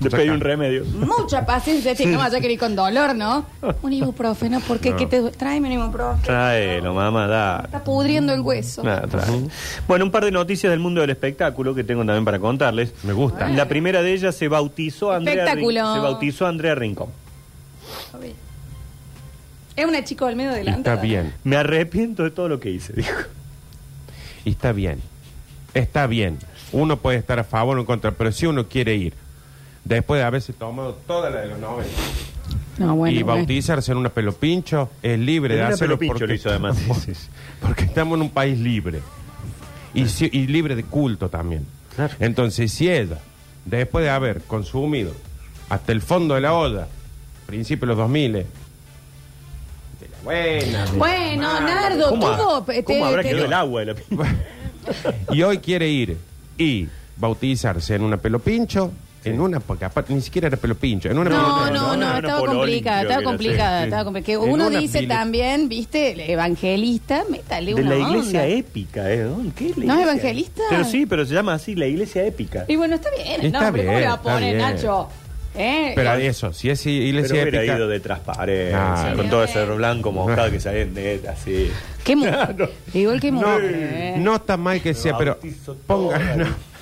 te 0.01 0.09
pedí 0.09 0.27
un 0.29 0.41
remedio. 0.41 0.83
Mucha 0.85 1.45
paciencia, 1.45 1.95
che, 1.95 2.05
no 2.05 2.17
vaya 2.17 2.37
a 2.37 2.41
querer 2.41 2.51
ir 2.55 2.59
con 2.59 2.75
dolor, 2.75 3.15
¿no? 3.15 3.45
Un 3.81 3.93
ibuprofeno, 3.93 4.59
¿por 4.59 4.79
qué? 4.79 4.91
No. 4.91 4.97
¿Qué 4.97 5.05
te 5.07 5.21
Tráeme 5.31 5.67
un 5.69 5.73
ibuprofeno. 5.83 6.21
Tráelo, 6.21 6.93
mamá, 6.93 7.27
da. 7.27 7.61
Está 7.63 7.81
pudriendo 7.83 8.33
el 8.33 8.41
hueso. 8.41 8.83
Nada, 8.83 9.07
trae. 9.07 9.25
Bueno, 9.87 10.03
un 10.05 10.11
par 10.11 10.25
de 10.25 10.31
noticias 10.31 10.69
del 10.69 10.81
mundo 10.81 10.99
del 11.01 11.11
espectáculo 11.11 11.73
que 11.73 11.83
tengo 11.85 12.03
también 12.05 12.25
para 12.25 12.39
contarles. 12.39 12.93
Me 13.03 13.13
gusta. 13.13 13.47
La 13.49 13.67
primera 13.69 14.01
de 14.01 14.11
ellas 14.13 14.35
se 14.35 14.49
bautizó 14.49 15.11
Andrea 15.13 15.45
Espectáculo. 15.45 15.81
Rin- 15.81 15.93
se 15.93 15.99
bautizó 15.99 16.45
Andrea 16.45 16.75
Rincón. 16.75 17.07
Es 19.75 19.85
una 19.85 20.03
chica 20.03 20.27
al 20.27 20.35
medio 20.35 20.51
Y 20.53 20.55
delante. 20.55 20.89
está 20.89 21.01
bien. 21.01 21.33
Me 21.43 21.57
arrepiento 21.57 22.23
de 22.23 22.31
todo 22.31 22.47
lo 22.49 22.59
que 22.59 22.69
hice, 22.71 22.93
dijo. 22.93 23.13
Y 24.45 24.51
está 24.51 24.71
bien. 24.71 24.99
Está 25.73 26.07
bien. 26.07 26.37
Uno 26.71 26.97
puede 26.97 27.17
estar 27.17 27.39
a 27.39 27.43
favor 27.43 27.77
o 27.77 27.81
en 27.81 27.85
contra, 27.85 28.11
pero 28.11 28.31
si 28.31 28.45
uno 28.45 28.67
quiere 28.67 28.95
ir, 28.95 29.13
después 29.83 30.19
de 30.19 30.25
haberse 30.25 30.53
tomado 30.53 30.93
toda 31.07 31.29
la 31.29 31.41
de 31.41 31.47
los 31.49 31.59
90 31.59 31.91
No, 32.79 32.95
bueno. 32.95 33.17
y 33.19 33.23
bueno. 33.23 33.37
bautizarse 33.39 33.91
en 33.91 33.97
una 33.97 34.09
pelo 34.09 34.33
pincho, 34.33 34.89
es 35.03 35.19
libre 35.19 35.55
En 35.55 35.59
de 35.59 35.65
una 35.65 35.73
hacerlo 35.75 35.97
pelopincho 35.99 36.13
porque, 36.19 36.27
lo 36.27 36.33
hizo 36.33 36.49
además, 36.49 36.77
sí, 36.85 36.93
sí, 37.05 37.15
sí. 37.15 37.27
porque 37.61 37.83
estamos 37.83 38.15
en 38.17 38.21
un 38.23 38.29
país 38.29 38.57
libre. 38.59 38.99
Y, 39.93 40.07
si- 40.07 40.29
y 40.31 40.47
libre 40.47 40.75
de 40.75 40.83
culto 40.83 41.29
también. 41.29 41.65
Claro. 41.95 42.13
Entonces, 42.19 42.71
si 42.71 42.89
ella, 42.89 43.19
después 43.65 44.03
de 44.03 44.09
haber 44.11 44.41
consumido 44.41 45.13
hasta 45.69 45.91
el 45.91 46.01
fondo 46.01 46.35
de 46.35 46.41
la 46.41 46.53
olla, 46.53 46.87
principio 47.45 47.81
de 47.87 47.87
los 47.87 47.97
2000, 47.97 48.33
de 48.33 48.39
la 48.39 48.45
buena, 50.25 50.85
Bueno, 50.97 51.59
Nardo, 51.61 52.09
¿Cómo, 52.09 52.35
tuvo. 52.35 52.55
ha- 52.57 52.65
te- 52.65 52.83
cómo 52.83 53.05
habrá 53.05 53.21
te- 53.21 53.29
quedado 53.29 53.45
el 53.45 53.53
agua 53.53 53.79
de 53.81 53.85
la 53.85 53.93
pincha? 53.95 54.35
y 55.31 55.41
hoy 55.43 55.59
quiere 55.59 55.87
ir 55.87 56.17
y 56.57 56.87
bautizarse 57.17 57.95
en 57.95 58.01
una 58.03 58.17
pelo 58.17 58.39
pincho, 58.39 58.91
en 59.23 59.41
una, 59.41 59.59
porque 59.59 59.85
aparte 59.85 60.13
ni 60.13 60.21
siquiera 60.21 60.47
era 60.49 60.57
pelo 60.57 60.75
pincho, 60.75 61.09
en 61.09 61.17
una 61.17 61.29
No, 61.31 61.37
no, 61.37 61.71
no, 61.71 61.95
no, 61.95 61.97
no, 61.97 62.15
estaba 62.17 62.45
complicada, 62.45 63.01
estaba 63.01 63.19
que 63.19 63.23
complicada, 63.25 63.83
estaba 63.85 64.03
complicada. 64.03 64.45
En 64.45 64.51
Uno 64.51 64.67
una 64.67 64.79
dice 64.79 64.99
pila- 64.99 65.15
también, 65.15 65.67
viste, 65.67 66.11
el 66.11 66.19
evangelista, 66.19 67.23
métale 67.31 67.73
De 67.73 67.81
una 67.81 67.89
la 67.89 67.95
iglesia 67.97 68.41
onda. 68.41 68.47
épica, 68.55 69.11
¿eh? 69.11 69.23
¿Dónde? 69.23 69.51
¿Qué 69.55 69.69
es 69.69 69.77
la 69.77 69.85
¿No 69.85 69.95
es 69.95 70.03
evangelista? 70.03 70.61
Pero 70.69 70.83
sí, 70.83 71.05
pero 71.07 71.25
se 71.25 71.33
llama 71.33 71.55
así, 71.55 71.73
la 71.75 71.87
iglesia 71.87 72.23
épica. 72.23 72.65
Y 72.67 72.75
bueno, 72.75 72.95
está 72.95 73.09
bien, 73.17 73.45
Está 73.45 73.59
no, 73.61 73.65
¿cómo 73.71 73.77
le 73.77 73.83
bien, 73.83 73.95
va 73.95 74.13
a 74.13 74.15
está 74.15 74.21
poner, 74.21 74.55
bien. 74.57 74.57
Nacho? 74.75 75.09
¿Eh? 75.57 75.93
Pero 75.95 76.13
eso, 76.15 76.53
si 76.53 76.69
es 76.69 76.79
Pero 76.79 77.07
iglesia 77.07 77.33
hubiera 77.33 77.59
épica, 77.59 77.77
ido 77.77 77.87
de 77.87 77.99
transparencia, 77.99 79.13
con 79.15 79.29
todo 79.29 79.43
ese 79.43 79.65
blanco 79.65 80.11
mojado 80.11 80.51
que 80.51 80.59
salían 80.59 80.93
de 80.93 81.21
así. 81.29 81.71
¿Qué 82.03 82.15
mujer? 82.15 82.33
Claro. 82.55 82.69
Igual 82.93 83.19
que 83.21 83.31
no, 83.31 83.39
mujer. 83.39 83.61
¿eh? 83.63 84.15
no 84.17 84.35
está 84.35 84.57
mal 84.57 84.81
que 84.81 84.93
sea, 84.93 85.17
pero 85.17 85.33
bautizo 85.33 85.75
ponga, 85.87 86.17
toda. 86.19 86.35
no. 86.37 86.74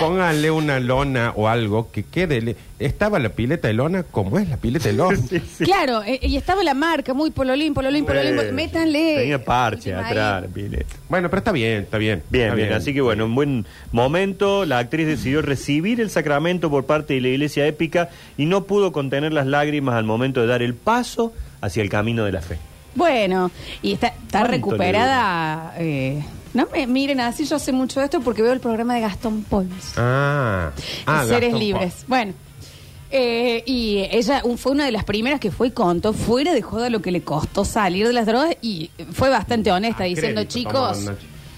Póngale 0.00 0.50
una 0.50 0.80
lona 0.80 1.32
o 1.36 1.48
algo 1.48 1.90
que 1.92 2.02
quede. 2.02 2.40
le- 2.40 2.56
Estaba 2.78 3.18
la 3.18 3.28
pileta 3.28 3.68
de 3.68 3.74
lona 3.74 4.02
como 4.04 4.38
es 4.38 4.48
la 4.48 4.56
pileta 4.56 4.88
de 4.88 4.94
lona. 4.94 5.18
Claro, 5.58 6.02
eh, 6.02 6.18
y 6.22 6.36
estaba 6.36 6.64
la 6.64 6.72
marca, 6.74 7.12
muy 7.14 7.30
pololín, 7.30 7.74
pololín, 7.74 8.04
pololín, 8.06 8.38
Eh, 8.38 8.52
métanle. 8.52 9.16
Tenía 9.18 9.44
parche 9.44 9.94
atrás, 9.94 10.44
pileta. 10.52 10.96
Bueno, 11.08 11.28
pero 11.28 11.38
está 11.38 11.52
bien, 11.52 11.82
está 11.82 11.98
bien. 11.98 12.22
Bien, 12.30 12.44
está 12.46 12.54
bien, 12.56 12.72
así 12.72 12.94
que 12.94 13.00
bueno, 13.02 13.26
un 13.26 13.34
buen 13.34 13.66
momento. 13.92 14.64
La 14.64 14.78
actriz 14.78 15.06
decidió 15.06 15.42
recibir 15.42 16.00
el 16.00 16.10
sacramento 16.10 16.70
por 16.70 16.86
parte 16.86 17.14
de 17.14 17.20
la 17.20 17.28
iglesia 17.28 17.66
épica 17.66 18.08
y 18.38 18.46
no 18.46 18.64
pudo 18.64 18.92
contener 18.92 19.32
las 19.32 19.46
lágrimas 19.46 19.94
al 19.96 20.04
momento 20.04 20.40
de 20.40 20.46
dar 20.46 20.62
el 20.62 20.74
paso 20.74 21.32
hacia 21.60 21.82
el 21.82 21.90
camino 21.90 22.24
de 22.24 22.32
la 22.32 22.40
fe. 22.40 22.56
Bueno, 22.94 23.50
y 23.82 23.92
está, 23.92 24.08
está 24.08 24.40
¿Cuánto 24.40 24.50
recuperada. 24.52 25.74
eh, 25.78 26.22
no 26.54 26.66
me 26.72 26.86
miren 26.86 27.20
así, 27.20 27.44
yo 27.44 27.58
sé 27.58 27.72
mucho 27.72 28.00
de 28.00 28.06
esto 28.06 28.20
porque 28.20 28.42
veo 28.42 28.52
el 28.52 28.60
programa 28.60 28.94
de 28.94 29.00
Gastón 29.02 29.42
Pols. 29.44 29.92
Ah, 29.96 30.70
ah 31.06 31.24
Seres 31.26 31.52
Gastón 31.52 31.60
libres. 31.60 32.04
Bueno. 32.06 32.32
eh, 33.12 33.62
y 33.66 34.06
ella 34.12 34.42
un- 34.44 34.56
fue 34.56 34.70
una 34.72 34.84
de 34.84 34.92
las 34.92 35.04
primeras 35.04 35.40
que 35.40 35.50
fue 35.50 35.68
y 35.68 35.70
contó 35.72 36.12
fuera 36.12 36.52
de 36.54 36.62
joda 36.62 36.90
lo 36.90 37.02
que 37.02 37.10
le 37.10 37.22
costó 37.22 37.64
salir 37.64 38.06
de 38.06 38.12
las 38.12 38.24
drogas 38.26 38.56
y 38.62 38.90
fue 39.12 39.28
bastante 39.30 39.72
honesta 39.72 40.04
A 40.04 40.06
diciendo, 40.06 40.42
crédito, 40.42 40.52
chicos, 40.52 41.10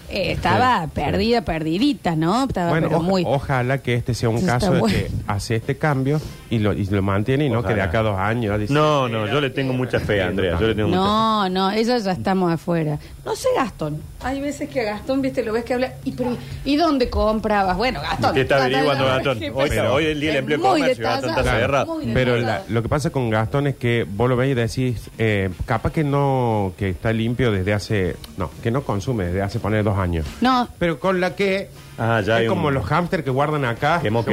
eh, 0.08 0.32
estaba 0.32 0.84
Sí, 0.84 0.86
sí. 0.86 0.90
perdida, 0.94 1.42
perdidita, 1.44 2.16
¿no? 2.16 2.44
Estaba 2.44 2.70
Bueno, 2.70 2.88
pero 2.88 3.00
oja- 3.00 3.06
muy... 3.08 3.22
ojalá 3.26 3.78
que 3.82 3.94
este 3.94 4.14
sea 4.14 4.30
un 4.30 4.36
Eso 4.38 4.46
caso 4.46 4.72
de 4.72 4.80
bueno. 4.80 4.96
que 4.96 5.10
hace 5.26 5.56
este 5.56 5.76
cambio 5.76 6.20
y 6.52 6.58
lo, 6.58 6.72
y 6.74 6.84
lo 6.84 7.00
mantiene 7.00 7.46
y 7.46 7.48
no 7.48 7.60
Ojalá. 7.60 7.68
que 7.74 7.80
de 7.80 7.82
acá 7.82 7.98
a 8.00 8.02
dos 8.02 8.18
años. 8.18 8.60
dice, 8.60 8.74
No, 8.74 9.08
no, 9.08 9.26
yo 9.26 9.40
le 9.40 9.48
tengo 9.50 9.72
mucha 9.72 9.98
fe, 9.98 10.22
Andrea. 10.22 10.58
Yo 10.60 10.66
le 10.68 10.74
tengo 10.74 10.88
mucha 10.88 11.00
No, 11.00 11.48
no, 11.48 11.70
ella 11.70 11.96
ya 11.96 12.12
estamos 12.12 12.52
afuera. 12.52 12.98
No 13.24 13.34
sé, 13.34 13.48
Gastón. 13.56 14.02
Hay 14.22 14.40
veces 14.40 14.68
que 14.68 14.80
a 14.82 14.84
Gastón, 14.84 15.22
viste, 15.22 15.42
lo 15.42 15.52
ves 15.54 15.64
que 15.64 15.74
habla. 15.74 15.94
¿Y, 16.04 16.12
pero, 16.12 16.36
¿y 16.64 16.76
dónde 16.76 17.08
comprabas? 17.08 17.76
Bueno, 17.76 18.00
Gastón. 18.02 18.34
¿Qué 18.34 18.42
está 18.42 18.56
averiguando 18.64 19.06
Gastón? 19.06 19.38
¿qué 19.38 19.50
Hoy, 19.50 19.68
pasa? 19.70 19.92
hoy 19.92 20.04
es 20.04 20.10
el 20.10 20.20
día 20.20 20.30
del 20.30 20.38
empleo 20.40 20.58
y 20.58 20.60
comercio, 20.62 21.04
Gastón 21.04 21.30
está 21.30 21.42
cerrado. 21.44 21.96
Pero 22.12 22.36
la- 22.36 22.62
lo 22.68 22.82
que 22.82 22.88
pasa 22.90 23.08
con 23.10 23.30
Gastón 23.30 23.66
es 23.68 23.76
que 23.76 24.06
vos 24.08 24.28
lo 24.28 24.36
ves 24.36 24.50
y 24.50 24.54
decís, 24.54 25.10
eh, 25.18 25.48
capaz 25.64 25.92
que 25.92 26.04
no, 26.04 26.74
que 26.76 26.90
está 26.90 27.12
limpio 27.14 27.50
desde 27.50 27.72
hace, 27.72 28.16
no, 28.36 28.50
que 28.62 28.70
no 28.70 28.82
consume 28.82 29.24
desde 29.24 29.40
hace 29.40 29.58
poner 29.58 29.84
dos 29.84 29.96
años. 29.96 30.26
No, 30.42 30.68
Pero 30.78 31.00
con 31.00 31.18
la 31.20 31.34
que 31.34 31.70
Ah, 32.04 32.20
ya 32.20 32.34
hay 32.36 32.44
es 32.46 32.48
como 32.48 32.66
un- 32.66 32.74
los 32.74 32.84
hámsters 32.84 33.22
que 33.22 33.30
guardan 33.30 33.64
acá. 33.64 34.00
Quemó, 34.02 34.24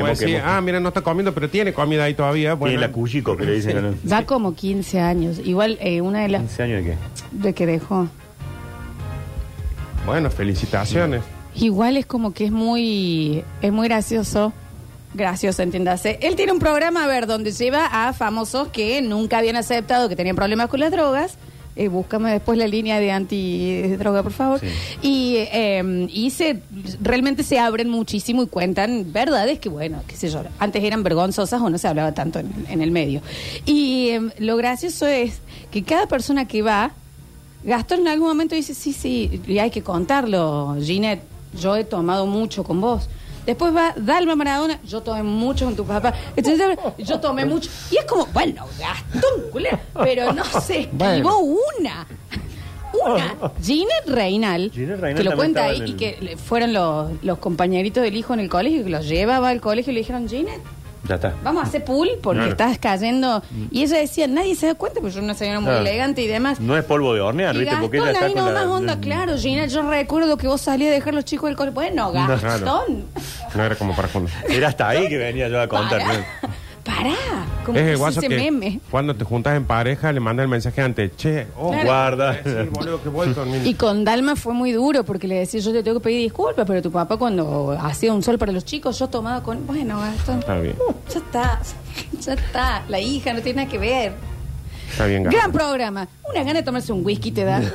ah, 0.43 0.59
mira, 0.61 0.79
no 0.79 0.87
está 0.87 1.01
comiendo, 1.01 1.35
pero 1.35 1.49
tiene 1.51 1.71
comida 1.71 2.05
ahí 2.05 2.15
todavía. 2.15 2.55
Bueno, 2.55 2.71
Tiene 2.71 2.87
la 2.87 2.91
cuyico 2.91 3.37
que 3.37 3.45
le 3.45 3.53
dicen. 3.53 3.91
¿no? 3.91 3.95
ya 4.03 4.25
como 4.25 4.55
15 4.55 4.99
años. 4.99 5.37
Igual 5.37 5.77
eh, 5.79 6.01
una 6.01 6.21
de 6.23 6.29
las... 6.29 6.41
15 6.41 6.63
años 6.63 6.83
de 6.83 6.89
qué? 6.91 6.97
De 7.31 7.53
que 7.53 7.65
dejó. 7.67 8.07
bueno, 10.05 10.31
felicitaciones. 10.31 11.21
Igual 11.53 11.97
es 11.97 12.07
como 12.07 12.33
que 12.33 12.45
es 12.45 12.51
muy... 12.51 13.43
Es 13.61 13.71
muy 13.71 13.87
gracioso. 13.87 14.51
Gracioso, 15.13 15.61
entiéndase. 15.61 16.17
Él 16.23 16.35
tiene 16.35 16.51
un 16.51 16.59
programa, 16.59 17.03
a 17.03 17.07
ver, 17.07 17.27
donde 17.27 17.51
lleva 17.51 17.85
a 18.07 18.13
famosos 18.13 18.69
que 18.69 19.01
nunca 19.03 19.37
habían 19.39 19.57
aceptado 19.57 20.09
que 20.09 20.15
tenían 20.15 20.35
problemas 20.35 20.69
con 20.69 20.79
las 20.79 20.91
drogas. 20.91 21.37
Eh, 21.79 21.87
búscame 21.87 22.33
después 22.33 22.57
la 22.57 22.67
línea 22.67 22.99
de 22.99 23.09
antidroga, 23.09 24.21
por 24.21 24.33
favor. 24.33 24.59
Sí. 24.59 24.67
Y, 25.01 25.35
eh, 25.37 26.07
y 26.11 26.29
se, 26.29 26.59
realmente 27.01 27.41
se 27.41 27.57
abren 27.57 27.89
muchísimo 27.89 28.43
y 28.43 28.47
cuentan 28.47 29.13
verdades 29.13 29.59
que, 29.59 29.69
bueno, 29.69 30.03
qué 30.05 30.17
sé 30.17 30.29
yo, 30.29 30.43
antes 30.59 30.83
eran 30.83 31.03
vergonzosas 31.03 31.61
o 31.61 31.69
no 31.69 31.77
se 31.77 31.87
hablaba 31.87 32.11
tanto 32.11 32.39
en, 32.39 32.51
en 32.67 32.81
el 32.81 32.91
medio. 32.91 33.21
Y 33.65 34.09
eh, 34.09 34.21
lo 34.39 34.57
gracioso 34.57 35.07
es 35.07 35.39
que 35.71 35.83
cada 35.83 36.05
persona 36.05 36.49
que 36.49 36.61
va, 36.61 36.91
Gastón 37.63 38.01
en 38.01 38.09
algún 38.09 38.27
momento 38.27 38.55
dice, 38.55 38.73
sí, 38.73 38.91
sí, 38.91 39.39
y 39.47 39.59
hay 39.59 39.71
que 39.71 39.81
contarlo, 39.81 40.75
Ginette, 40.81 41.23
yo 41.57 41.77
he 41.77 41.85
tomado 41.85 42.25
mucho 42.25 42.65
con 42.65 42.81
vos. 42.81 43.07
Después 43.45 43.75
va 43.75 43.93
Dalma 43.95 44.35
Maradona, 44.35 44.79
yo 44.85 45.01
tomé 45.01 45.23
mucho 45.23 45.65
con 45.65 45.75
tu 45.75 45.85
papá. 45.85 46.13
Entonces, 46.35 46.77
yo 46.99 47.19
tomé 47.19 47.45
mucho. 47.45 47.69
Y 47.91 47.97
es 47.97 48.05
como, 48.05 48.25
bueno, 48.27 48.65
Gastón, 48.79 49.49
culero, 49.51 49.79
pero 50.03 50.31
no 50.33 50.43
se 50.61 50.81
esquivó 50.81 51.37
una. 51.39 52.05
Una. 53.05 53.35
Ginette 53.63 54.07
Reinal, 54.07 54.71
Ginette 54.73 54.99
Reinal 54.99 55.15
que 55.17 55.23
lo 55.23 55.29
también 55.31 55.35
cuenta 55.37 55.59
estaba 55.61 55.71
ahí 55.71 55.77
en 55.77 55.83
el- 55.83 55.89
y 55.89 55.93
que 55.93 56.17
le- 56.21 56.37
fueron 56.37 56.73
los, 56.73 57.11
los 57.23 57.37
compañeritos 57.37 58.03
del 58.03 58.15
hijo 58.15 58.33
en 58.33 58.39
el 58.41 58.49
colegio, 58.49 58.83
que 58.83 58.89
los 58.89 59.07
llevaba 59.07 59.49
al 59.49 59.61
colegio 59.61 59.91
y 59.91 59.93
le 59.95 59.99
dijeron, 60.01 60.27
Ginette, 60.27 60.61
Ya 61.07 61.15
está. 61.15 61.33
vamos 61.43 61.63
a 61.63 61.67
hacer 61.67 61.83
pool 61.85 62.09
porque 62.21 62.39
Claro. 62.39 62.51
estás 62.51 62.77
cayendo. 62.77 63.41
Y 63.71 63.83
ella 63.83 63.97
decía, 63.99 64.27
nadie 64.27 64.55
se 64.55 64.67
da 64.67 64.75
cuenta, 64.75 64.99
porque 64.99 65.13
yo 65.13 65.19
era 65.19 65.25
una 65.25 65.33
señora 65.33 65.59
muy 65.59 65.69
Claro. 65.69 65.81
elegante 65.81 66.21
y 66.21 66.27
demás. 66.27 66.59
No 66.59 66.77
es 66.77 66.83
polvo 66.83 67.13
de 67.13 67.21
hornear, 67.21 67.55
Y 67.55 67.59
¿viste? 67.59 67.75
Porque 67.79 67.97
ella 67.97 68.07
Gastón 68.07 68.15
está 68.15 68.25
ahí 68.27 68.33
con 68.33 68.53
nomás 68.53 68.65
la... 68.67 68.71
onda, 68.71 68.99
claro, 68.99 69.37
Gina, 69.37 69.65
yo 69.67 69.89
recuerdo 69.89 70.37
que 70.37 70.47
vos 70.47 70.61
salías 70.61 70.91
a 70.91 70.93
dejar 70.95 71.13
los 71.13 71.25
chicos 71.25 71.47
del 71.49 71.55
colegio. 71.55 71.73
Bueno. 71.75 72.11
Gastón, 72.11 73.05
No 73.55 73.63
era 73.63 73.75
como 73.75 73.95
para 73.95 74.07
juntos. 74.09 74.33
Era 74.47 74.67
hasta 74.67 74.89
ahí 74.89 75.07
que 75.09 75.17
venía 75.17 75.47
yo 75.47 75.59
a 75.61 75.67
contar. 75.67 76.01
pará, 76.01 76.13
¿no? 76.19 76.38
Pará, 77.03 77.15
Como 77.65 77.77
es 77.79 77.99
el 77.99 78.07
ese 78.09 78.19
que 78.21 78.29
meme. 78.29 78.79
cuando 78.91 79.15
te 79.15 79.23
juntas 79.25 79.55
en 79.57 79.65
pareja 79.65 80.11
le 80.11 80.19
manda 80.19 80.43
el 80.43 80.49
mensaje 80.49 80.81
antes, 80.81 81.15
che, 81.17 81.47
oh, 81.57 81.71
Claro. 81.71 81.85
Guarda. 81.85 82.33
Sí, 82.43 82.49
boludo, 82.71 83.01
que 83.03 83.09
voy 83.09 83.33
con 83.33 83.51
mi- 83.51 83.67
Y 83.69 83.73
con 83.73 84.03
Dalma 84.05 84.35
fue 84.35 84.53
muy 84.53 84.71
duro 84.71 85.03
porque 85.03 85.27
le 85.27 85.35
decía, 85.39 85.59
yo 85.59 85.71
te 85.71 85.83
tengo 85.83 85.99
que 85.99 86.03
pedir 86.03 86.21
disculpas, 86.21 86.65
pero 86.67 86.81
tu 86.81 86.91
papá 86.91 87.17
cuando 87.17 87.77
hacía 87.81 88.13
un 88.13 88.23
sol 88.23 88.37
para 88.37 88.51
los 88.51 88.65
chicos, 88.65 88.97
yo 88.99 89.07
tomaba 89.07 89.41
con... 89.43 89.65
Bueno, 89.67 89.99
Gastón, 89.99 90.39
Está 90.39 90.59
bien, 90.59 90.75
ya 91.13 91.19
está, 91.19 91.59
ya 92.21 92.33
está. 92.33 92.83
La 92.89 92.99
hija 92.99 93.33
no 93.33 93.41
tiene 93.41 93.61
nada 93.63 93.71
que 93.71 93.77
ver. 93.77 94.13
está 94.91 95.05
bien. 95.05 95.23
Gran 95.23 95.51
programa. 95.51 96.07
Una 96.29 96.43
gana 96.43 96.59
de 96.59 96.63
tomarse 96.63 96.91
un 96.93 97.05
whisky 97.05 97.31
te 97.31 97.43
da. 97.43 97.61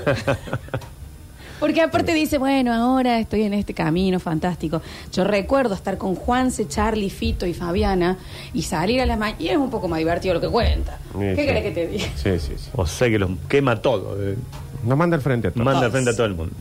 Porque 1.61 1.81
aparte 1.81 2.13
dice, 2.13 2.39
bueno, 2.39 2.73
ahora 2.75 3.19
estoy 3.21 3.43
en 3.43 3.55
este 3.55 3.73
camino 3.75 4.19
fantástico. 4.21 4.83
Yo 5.13 5.25
recuerdo 5.25 5.75
estar 5.75 5.97
con 5.99 6.15
Juanse, 6.15 6.67
Charlie, 6.69 7.11
Fito 7.11 7.47
y 7.47 7.55
Fabiana 7.55 8.19
y 8.53 8.63
salir 8.63 9.01
a 9.01 9.07
la 9.07 9.17
mañana. 9.17 9.41
Y 9.41 9.49
es 9.49 9.57
un 9.57 9.71
poco 9.71 9.89
más 9.89 9.99
divertido 9.99 10.35
lo 10.35 10.41
que 10.41 10.49
cuenta. 10.49 10.99
Sí, 11.13 11.19
¿Qué 11.21 11.37
sí. 11.37 11.47
querés 11.47 11.63
que 11.63 11.71
te 11.71 11.87
diga? 11.87 12.05
Sí, 12.17 12.39
sí, 12.39 12.53
sí. 12.57 12.71
O 12.75 12.87
sea 12.87 13.09
que 13.09 13.19
los 13.19 13.31
quema 13.49 13.81
todo. 13.81 14.17
eh. 14.21 14.37
Nos 14.85 14.99
manda 14.99 15.17
al 15.17 15.23
frente 15.23 15.49
a 15.49 15.51
todos. 15.51 15.65
Manda 15.65 15.87
al 15.87 15.91
frente 15.93 16.11
a 16.11 16.15
todo 16.15 16.27
el 16.27 16.35
mundo. 16.35 16.53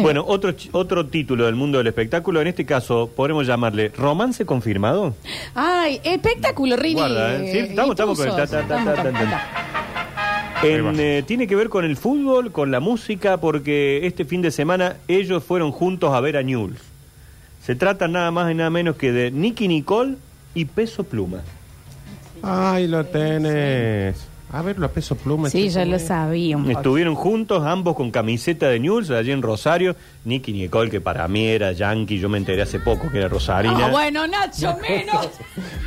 Bueno, 0.00 0.24
otro, 0.28 0.54
otro 0.70 1.06
título 1.06 1.46
del 1.46 1.56
mundo 1.56 1.78
del 1.78 1.88
espectáculo, 1.88 2.40
en 2.40 2.46
este 2.46 2.64
caso 2.64 3.10
podremos 3.16 3.48
llamarle 3.48 3.88
Romance 3.88 4.46
confirmado. 4.46 5.14
Ay, 5.56 6.00
espectáculo, 6.04 6.76
Rini. 6.76 6.94
Guarda, 7.00 7.34
¿eh? 7.34 7.50
Sí, 7.50 7.58
estamos- 7.58 7.90
estamos 7.90 8.16
con 8.18 8.28
el 8.28 8.36
ta, 8.36 8.46
ta, 8.46 8.64
ta, 8.68 9.77
En, 10.62 10.98
eh, 10.98 11.22
tiene 11.26 11.46
que 11.46 11.54
ver 11.56 11.68
con 11.68 11.84
el 11.84 11.96
fútbol, 11.96 12.50
con 12.52 12.70
la 12.70 12.80
música, 12.80 13.36
porque 13.36 14.06
este 14.06 14.24
fin 14.24 14.42
de 14.42 14.50
semana 14.50 14.96
ellos 15.06 15.44
fueron 15.44 15.70
juntos 15.72 16.12
a 16.12 16.20
ver 16.20 16.36
a 16.36 16.42
Newell's. 16.42 16.80
Se 17.62 17.74
trata 17.74 18.08
nada 18.08 18.30
más 18.30 18.50
y 18.50 18.54
nada 18.54 18.70
menos 18.70 18.96
que 18.96 19.12
de 19.12 19.30
Nicky 19.30 19.68
Nicole 19.68 20.16
y 20.54 20.64
Peso 20.64 21.04
Pluma. 21.04 21.42
Ay, 22.42 22.86
lo 22.86 23.04
tenés. 23.04 24.27
A 24.50 24.62
ver, 24.62 24.78
los 24.78 24.90
pesos 24.90 25.18
plumas. 25.18 25.52
Sí, 25.52 25.64
¿qué 25.64 25.68
ya 25.68 25.84
lo 25.84 25.98
sabía 25.98 26.56
un 26.56 26.64
poco. 26.64 26.78
Estuvieron 26.78 27.14
juntos, 27.14 27.62
ambos 27.66 27.94
con 27.94 28.10
camiseta 28.10 28.68
de 28.68 28.80
Newell's, 28.80 29.10
allí 29.10 29.30
en 29.30 29.42
Rosario. 29.42 29.94
Nicky 30.24 30.52
Nicole, 30.52 30.90
que 30.90 31.02
para 31.02 31.28
mí 31.28 31.46
era 31.46 31.72
yankee, 31.72 32.18
yo 32.18 32.30
me 32.30 32.38
enteré 32.38 32.62
hace 32.62 32.80
poco 32.80 33.10
que 33.10 33.18
era 33.18 33.28
rosarina. 33.28 33.86
Ah, 33.86 33.90
bueno, 33.90 34.26
Nacho, 34.26 34.74
menos. 34.88 35.28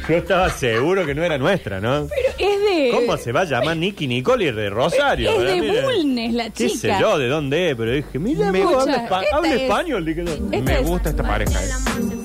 Yo 0.08 0.16
estaba 0.16 0.50
seguro 0.52 1.06
que 1.08 1.16
no 1.16 1.24
era 1.24 1.40
nuestra, 1.40 1.80
¿no? 1.82 2.08
Pero 2.08 2.30
es 2.52 2.60
de... 2.60 2.92
¿Cómo 2.94 3.18
se 3.18 3.32
va 3.32 3.42
a 3.42 3.46
llamar 3.46 3.78
Nicky 3.78 4.08
Nicole 4.08 4.46
y 4.46 4.52
de 4.52 4.70
Rosario? 4.70 5.32
Es 5.42 5.62
de 5.62 5.82
Bulnes, 5.82 6.34
la 6.34 6.50
¿Qué 6.52 6.68
chica. 6.68 6.80
sé 6.80 7.02
yo 7.02 7.18
de 7.18 7.28
dónde 7.30 7.72
es? 7.72 7.76
Pero 7.76 7.92
dije, 7.94 8.20
mira, 8.20 8.52
Me 8.52 8.62
habla, 8.62 9.08
espa- 9.10 9.24
habla 9.34 9.56
es- 9.56 9.62
español. 9.64 10.06
dije, 10.06 10.22
no. 10.24 10.32
Esta 10.32 10.60
Me 10.62 10.80
es- 10.82 10.88
gusta 10.88 11.10
esta 11.10 11.24
pareja. 11.24 11.64
eh. 11.64 12.21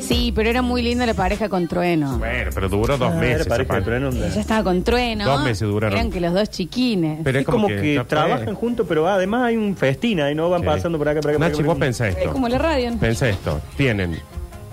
Sí, 0.00 0.32
pero 0.34 0.48
era 0.50 0.62
muy 0.62 0.82
linda 0.82 1.06
la 1.06 1.14
pareja 1.14 1.48
con 1.48 1.66
Trueno. 1.68 2.18
Bueno, 2.18 2.50
pero 2.54 2.68
duró 2.68 2.96
dos 2.96 3.12
Ah, 3.12 3.16
meses. 3.18 3.40
esa 3.42 3.48
pareja 3.50 3.74
de 3.76 3.82
trueno, 3.82 4.08
onda. 4.08 4.26
Ella 4.26 4.40
estaba 4.40 4.64
con 4.64 4.82
Trueno. 4.82 5.24
Dos 5.24 5.44
meses 5.44 5.68
duraron. 5.68 5.98
Eran 5.98 6.10
que 6.10 6.20
los 6.20 6.32
dos 6.34 6.50
chiquines. 6.50 7.20
Pero 7.24 7.38
Es 7.40 7.44
como 7.46 7.68
que, 7.68 8.02
trabajan 8.08 8.54
juntos, 8.54 8.86
pero 8.88 9.06
además 9.08 9.42
hay 9.44 9.56
un 9.56 9.76
festín 9.76 10.20
ahí, 10.20 10.34
¿no? 10.34 10.48
Van 10.50 10.60
Sí. 10.62 10.66
pasando 10.66 10.98
por 10.98 11.08
acá, 11.08 11.20
por 11.20 11.30
acá, 11.30 11.38
por 11.38 11.44
acá. 11.46 11.50
Nachi, 11.50 11.56
por 11.62 11.66
vos 11.66 11.76
acá. 11.76 11.84
pensá 11.86 12.08
es 12.08 12.16
esto. 12.16 12.32
como 12.32 12.48
la 12.48 12.58
radio. 12.58 12.90
¿no? 12.92 12.98
Pensá 12.98 13.28
esto. 13.28 13.60
Tienen 13.76 14.18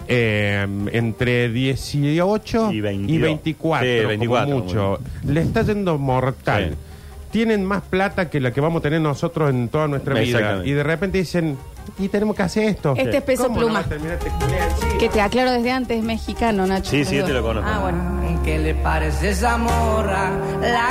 eh, 0.08 0.68
entre 0.92 1.50
18 1.50 2.72
Y 2.72 2.78
y 2.78 2.82
22. 2.82 3.22
24, 3.22 3.88
Sí, 3.88 3.98
como 3.98 4.08
24, 4.10 4.56
mucho. 4.58 5.00
Le 5.26 5.42
está 5.42 5.62
yendo 5.64 5.98
mortal. 5.98 6.70
Sí. 6.72 6.78
Tienen 7.32 7.66
más 7.66 7.82
plata 7.84 8.30
que 8.30 8.40
la 8.40 8.52
que 8.52 8.62
vamos 8.62 8.82
a 8.82 8.84
tener 8.84 9.02
nosotros 9.02 9.50
en 9.50 9.68
toda 9.70 9.88
nuestra 9.88 10.14
vida. 10.16 10.38
Exactamente. 10.38 10.70
Y 10.70 10.74
de 10.74 10.84
repente 10.84 11.18
dicen, 11.18 11.58
y 12.00 12.08
tenemos 12.10 12.36
que 12.36 12.44
hacer 12.44 12.64
esto. 12.66 12.94
Este 12.98 13.18
es 13.18 13.24
peso 13.24 13.44
¿Cómo 13.44 13.56
no 13.60 13.66
pluma. 13.66 13.80
a 13.80 13.84
terminar 13.84 14.18
este? 14.18 14.98
Que 14.98 15.10
te 15.10 15.22
aclaro 15.22 15.52
desde 15.52 15.72
antes, 15.72 15.98
es 15.98 16.04
mexicano, 16.04 16.66
Nacho. 16.66 16.90
Sí, 16.92 17.06
sí, 17.06 17.18
yo 17.18 17.26
te 17.26 17.34
lo 17.34 17.44
conozco. 17.44 17.70
Ah, 17.72 17.80
bueno. 17.82 18.14
¿Qué 18.44 18.60
le 18.60 18.76
parece 18.76 19.30
esa 19.30 19.58
morra? 19.58 20.32
La 20.62 20.90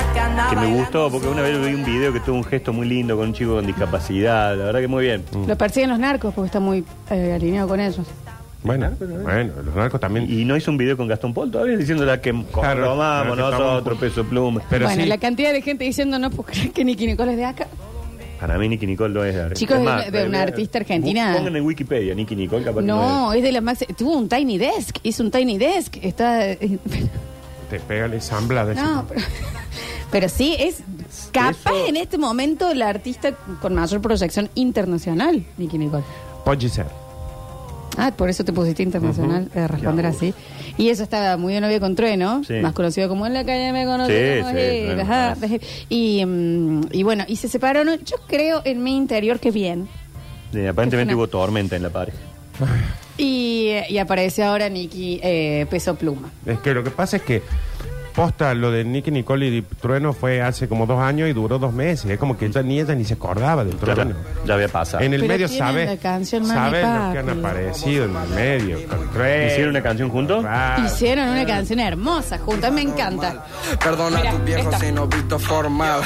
que 0.49 0.55
Que 0.55 0.61
me 0.61 0.75
gustó, 0.75 1.11
porque 1.11 1.27
una 1.27 1.43
vez 1.43 1.59
vi 1.63 1.73
un 1.75 1.85
video 1.85 2.11
que 2.11 2.19
tuvo 2.19 2.37
un 2.37 2.43
gesto 2.43 2.73
muy 2.73 2.87
lindo 2.87 3.15
con 3.15 3.27
un 3.27 3.33
chico 3.33 3.53
con 3.53 3.67
discapacidad. 3.67 4.57
La 4.57 4.65
verdad 4.65 4.79
que 4.79 4.87
muy 4.87 5.03
bien. 5.03 5.23
Mm. 5.31 5.47
Lo 5.47 5.55
persiguen 5.55 5.91
los 5.91 5.99
narcos 5.99 6.33
porque 6.33 6.47
está 6.47 6.59
muy 6.59 6.83
eh, 7.11 7.33
alineado 7.35 7.67
con 7.67 7.79
ellos. 7.79 8.07
Bueno, 8.63 8.89
bueno, 9.23 9.53
los 9.63 9.75
narcos 9.75 9.99
también. 9.99 10.25
Y 10.31 10.45
no 10.45 10.55
hizo 10.57 10.71
un 10.71 10.77
video 10.77 10.95
con 10.97 11.07
Gastón 11.07 11.33
Paul 11.33 11.51
todavía 11.51 11.77
diciéndole 11.77 12.19
que 12.21 12.31
Claro, 12.31 12.85
tomamos 12.85 12.95
claro, 12.95 13.35
que 13.35 13.41
nosotros, 13.41 13.77
estamos- 13.79 13.99
peso 13.99 14.23
pluma. 14.23 14.61
Pero 14.69 14.85
bueno, 14.87 15.03
sí, 15.03 15.07
la 15.07 15.17
cantidad 15.19 15.51
de 15.53 15.61
gente 15.61 15.83
diciendo 15.83 16.17
no 16.17 16.29
puedo 16.31 16.43
creer 16.49 16.71
que 16.71 16.83
Nicky 16.85 17.05
Nicole 17.05 17.31
es 17.33 17.37
de 17.37 17.45
acá. 17.45 17.67
Para 18.43 18.57
mí 18.57 18.67
Nicky 18.67 18.85
Nicole 18.85 19.13
no 19.13 19.23
es 19.23 19.33
de 19.33 19.53
Chicos, 19.53 19.77
es 19.79 20.11
de- 20.11 20.19
de 20.19 20.27
una 20.27 20.39
eh, 20.39 20.41
artista 20.41 20.77
argentina. 20.79 21.33
Pongan 21.37 21.55
en 21.55 21.63
Wikipedia, 21.65 22.13
Nicky 22.13 22.35
Nicole, 22.35 22.61
capaz 22.65 22.81
No, 22.81 23.31
es 23.31 23.41
de 23.41 23.53
las 23.53 23.63
más. 23.63 23.79
Tuvo 23.97 24.17
un 24.17 24.27
Tiny 24.27 24.57
Desk, 24.57 24.97
hizo 25.01 25.23
un 25.23 25.31
Tiny 25.31 25.57
Desk. 25.57 25.95
Está. 26.01 26.39
te 27.69 27.79
pega 27.87 28.09
la 28.09 28.15
ensambla 28.15 28.65
de 28.65 28.75
No, 28.75 29.05
pero, 29.07 29.21
pero 30.11 30.27
sí, 30.27 30.57
es 30.59 30.83
capaz 31.31 31.71
Eso- 31.71 31.87
en 31.87 31.95
este 31.95 32.17
momento 32.17 32.73
la 32.73 32.89
artista 32.89 33.31
con 33.61 33.75
mayor 33.75 34.01
proyección 34.01 34.49
internacional, 34.55 35.45
Nicky 35.57 35.77
Nicole. 35.77 36.03
Puede 36.43 36.67
ser. 36.67 36.87
Ah, 37.95 38.11
por 38.11 38.27
eso 38.29 38.43
te 38.43 38.51
pusiste 38.51 38.83
internacional, 38.83 39.49
de 39.53 39.67
responder 39.69 40.03
Ya, 40.03 40.11
así. 40.11 40.33
Y 40.77 40.89
ella 40.89 41.03
estaba 41.03 41.37
muy 41.37 41.53
de 41.53 41.61
novia 41.61 41.79
con 41.79 41.95
Trueno, 41.95 42.43
Sí. 42.43 42.53
más 42.55 42.73
conocido 42.73 43.07
como 43.07 43.27
en 43.27 43.33
la 43.33 43.43
calle 43.45 43.71
me 43.71 43.85
conoce. 43.85 44.37
Sí, 44.37 44.41
como 44.41 44.53
sí, 44.55 44.59
él, 44.61 44.85
Trueno. 44.85 45.01
ajá, 45.03 45.35
y, 45.89 46.25
mm, 46.25 46.81
y 46.91 47.03
bueno, 47.03 47.25
y 47.27 47.35
se 47.35 47.47
separaron. 47.47 47.99
Yo 48.03 48.15
creo 48.27 48.61
en 48.65 48.83
mi 48.83 48.95
interior 48.97 49.39
que 49.39 49.51
bien. 49.51 49.87
Sí, 50.51 50.65
aparentemente 50.65 51.13
hubo 51.15 51.27
tormenta 51.27 51.75
en 51.75 51.83
la 51.83 51.89
pareja. 51.89 52.17
Y, 53.15 53.69
y 53.89 53.99
aparece 53.99 54.41
ahora 54.43 54.69
Nicky 54.69 55.19
eh, 55.21 55.67
Peso 55.69 55.93
Pluma. 55.93 56.31
Es 56.47 56.57
que 56.59 56.73
lo 56.73 56.83
que 56.83 56.89
pasa 56.89 57.17
es 57.17 57.21
que 57.23 57.43
posta 58.13 58.53
lo 58.53 58.71
de 58.71 58.83
Nicky 58.83 59.11
Nicole 59.11 59.47
y 59.47 59.61
Trueno 59.61 60.13
fue 60.13 60.41
hace 60.41 60.67
como 60.67 60.85
dos 60.85 60.99
años 61.01 61.29
y 61.29 61.33
duró 61.33 61.59
dos 61.59 61.73
meses. 61.73 62.09
Es 62.11 62.17
como 62.19 62.37
que 62.37 62.45
ella, 62.45 62.61
ni 62.61 62.79
ella 62.79 62.95
ni 62.95 63.03
se 63.05 63.15
acordaba 63.15 63.63
del 63.65 63.73
Ya, 63.73 63.79
Trueno. 63.93 64.15
ya 64.45 64.53
había 64.53 64.67
pasado. 64.67 65.03
En 65.03 65.13
el 65.13 65.21
Pero 65.21 65.33
medio 65.33 65.47
tienen 65.47 65.67
sabe, 65.67 65.85
la 65.85 65.97
canción 65.97 66.47
Mami 66.47 66.71
que 66.71 66.77
han 67.19 67.25
Papi. 67.25 67.39
aparecido 67.39 68.05
en 68.05 68.15
el 68.15 68.29
medio. 68.29 68.87
Con 68.87 69.09
Trueno, 69.11 69.45
¿Hicieron 69.51 69.69
una 69.71 69.81
canción 69.83 70.09
juntos? 70.09 70.45
Hicieron 70.85 71.29
una 71.29 71.45
canción 71.45 71.79
hermosa 71.79 72.37
juntas, 72.37 72.71
me 72.71 72.81
encanta. 72.81 73.45
Perdona 73.83 74.17
Mira, 74.17 74.29
a 74.29 74.33
tus 74.33 74.45
viejos 74.45 74.65
esta. 74.73 74.79
si 74.85 74.91
no 74.91 75.07
visto 75.07 75.39
formal. 75.39 76.01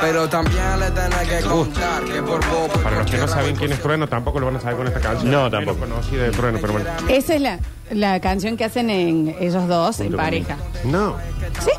Pero 0.00 0.28
también 0.28 0.80
le 0.80 0.90
tenés 0.90 1.28
que 1.28 1.40
contar 1.48 2.04
que 2.04 2.22
por 2.22 2.40
Para 2.82 2.98
los 2.98 3.10
que 3.10 3.16
no 3.18 3.28
saben 3.28 3.56
quién 3.56 3.72
es 3.72 3.80
Trueno, 3.80 4.06
tampoco 4.08 4.40
lo 4.40 4.46
van 4.46 4.56
a 4.56 4.60
saber 4.60 4.76
con 4.76 4.86
esta 4.86 5.00
canción. 5.00 5.30
No, 5.30 5.50
tampoco. 5.50 5.80
conocida 5.80 6.22
de 6.24 6.30
Trueno, 6.30 6.58
pero 6.60 6.72
bueno. 6.72 6.88
Esa 7.08 7.34
es 7.34 7.40
la, 7.40 7.58
la 7.92 8.20
canción 8.20 8.56
que 8.56 8.64
hacen 8.64 8.90
en 8.90 9.36
ellos 9.40 9.68
dos 9.68 10.00
en 10.00 10.14
pareja. 10.14 10.56
No. 10.84 11.16
¿Sí? 11.60 11.70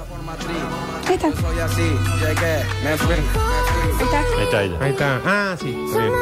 Ahí 1.08 1.16
está. 1.16 1.32
Soy 1.42 1.60
así, 1.60 1.82
llegué, 2.20 2.64
me 2.84 2.98
fui. 2.98 3.16
Ahí 3.16 4.04
está. 4.04 4.20
Ahí 4.20 4.44
está 4.44 4.64
ella. 4.64 4.78
Ahí 4.82 4.92
está. 4.92 5.22
Ah, 5.26 5.56
sí. 5.60 5.76
está 5.88 6.00
bien. 6.00 6.14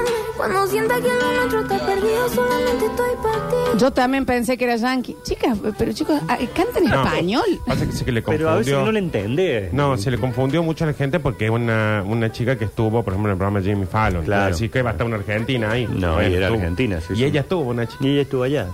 Cuando 0.41 0.65
sienta 0.65 0.95
que 0.95 1.08
lo 1.08 1.34
nuestro 1.36 1.60
está 1.62 1.86
perdido, 1.86 2.30
solamente 2.30 2.86
estoy 2.88 3.10
para 3.21 3.49
ti. 3.49 3.56
Yo 3.77 3.91
también 3.91 4.25
pensé 4.25 4.58
que 4.58 4.63
era 4.65 4.75
yankee. 4.75 5.15
Chicas, 5.23 5.56
pero 5.77 5.93
chicos, 5.93 6.19
ah, 6.27 6.38
cantan 6.56 6.84
en 6.84 6.89
No. 6.89 7.04
español. 7.04 7.43
Pasa 7.67 7.86
que 7.86 7.91
sí 7.91 8.04
que 8.04 8.12
le 8.12 8.23
Pero 8.23 8.49
a 8.49 8.56
veces 8.56 8.73
confundió. 8.73 8.86
no 8.86 8.91
le 8.91 8.99
entendés. 8.99 9.71
No, 9.71 9.97
se 9.97 10.10
le 10.10 10.17
confundió 10.17 10.63
mucho 10.63 10.84
a 10.84 10.88
la 10.88 10.93
gente 10.93 11.19
porque 11.19 11.45
es 11.45 11.51
una, 11.51 12.04
una 12.08 12.32
chica 12.32 12.58
que 12.58 12.65
estuvo, 12.65 13.04
por 13.04 13.13
ejemplo, 13.13 13.30
en 13.30 13.34
el 13.34 13.38
programa 13.38 13.62
Jimmy 13.63 13.86
Fallon. 13.86 14.25
Claro. 14.25 14.56
Así 14.56 14.67
que 14.69 14.82
va 14.82 14.89
a 14.89 14.93
estar 14.93 15.06
una 15.06 15.17
argentina 15.17 15.69
ahí. 15.71 15.86
No, 15.88 16.15
Bueno, 16.15 16.30
y 16.30 16.34
era 16.34 16.47
estuvo. 16.47 16.60
argentina, 16.60 16.99
sí, 17.01 17.13
Y 17.13 17.15
sí. 17.17 17.23
ella 17.25 17.41
estuvo, 17.41 17.69
una 17.69 17.86
chica. 17.88 18.04
Y 18.04 18.10
ella 18.13 18.21
estuvo 18.23 18.43
allá. 18.43 18.67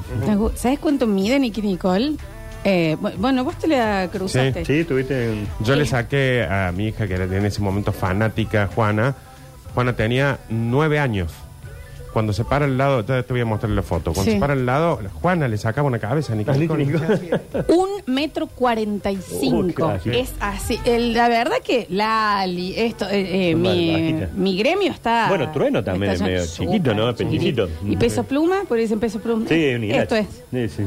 ¿Sabes 0.56 0.80
cuánto 0.80 1.06
mide 1.06 1.38
Nicky 1.38 1.62
Nicole? 1.62 2.13
Eh, 2.63 2.95
bu- 3.01 3.13
bueno, 3.17 3.43
vos 3.43 3.58
te 3.58 3.67
la 3.67 4.08
cruzaste. 4.12 4.63
Sí, 4.63 4.80
estuviste 4.80 5.32
en... 5.34 5.47
Yo 5.60 5.75
le 5.75 5.86
saqué 5.86 6.47
a 6.49 6.71
mi 6.71 6.88
hija, 6.88 7.08
que 7.08 7.13
era 7.15 7.25
en 7.25 7.45
ese 7.45 7.62
momento 7.62 7.91
fanática, 7.91 8.69
Juana. 8.73 9.15
Juana 9.73 9.93
tenía 9.97 10.39
nueve 10.49 10.97
años. 10.97 11.34
Cuando 12.17 12.34
se 12.34 12.43
para 12.45 12.65
al 12.65 12.80
lado, 12.80 13.06
ya 13.06 13.21
te 13.21 13.32
voy 13.32 13.41
a 13.41 13.45
mostrar 13.45 13.69
la 13.73 13.84
foto. 13.84 14.12
Cuando 14.12 14.23
Sí. 14.23 14.32
se 14.32 14.39
para 14.39 14.53
al 14.53 14.65
lado, 14.65 14.99
Juana 15.21 15.47
le 15.47 15.56
sacaba 15.56 15.88
una 15.88 15.99
cabeza 15.99 16.34
a. 16.34 16.36
Nicole. 16.36 16.65
Un 17.67 17.89
metro 18.08 18.47
cuarenta 18.47 19.12
y 19.12 19.17
cinco. 19.17 19.86
casi. 19.88 20.10
es 20.10 20.34
así. 20.39 20.80
El- 20.84 21.13
la 21.13 21.30
verdad 21.30 21.58
que 21.63 21.86
Lali, 21.91 22.73
esto, 22.75 23.06
eh, 23.08 23.49
eh, 23.49 23.51
Son 23.51 23.62
mi, 23.62 23.91
bajitas. 23.93 24.34
mi 24.34 24.58
gremio 24.58 24.91
está. 24.91 25.27
Bueno, 25.30 25.51
Trueno 25.51 25.84
también 25.84 26.13
es 26.13 26.21
medio 26.23 26.43
súper 26.43 26.65
chiquito, 26.73 26.93
¿no? 26.95 27.13
Peticito. 27.15 27.69
Y 27.88 27.95
peso 27.97 28.23
pluma, 28.23 28.63
por 28.67 28.80
dicen 28.80 28.99
peso 28.99 29.19
pluma. 29.19 29.45
Sí, 29.47 29.75
un 29.75 29.84
Esto 29.84 30.15
es. 30.15 30.25
Sí, 30.51 30.69
sí. 30.69 30.84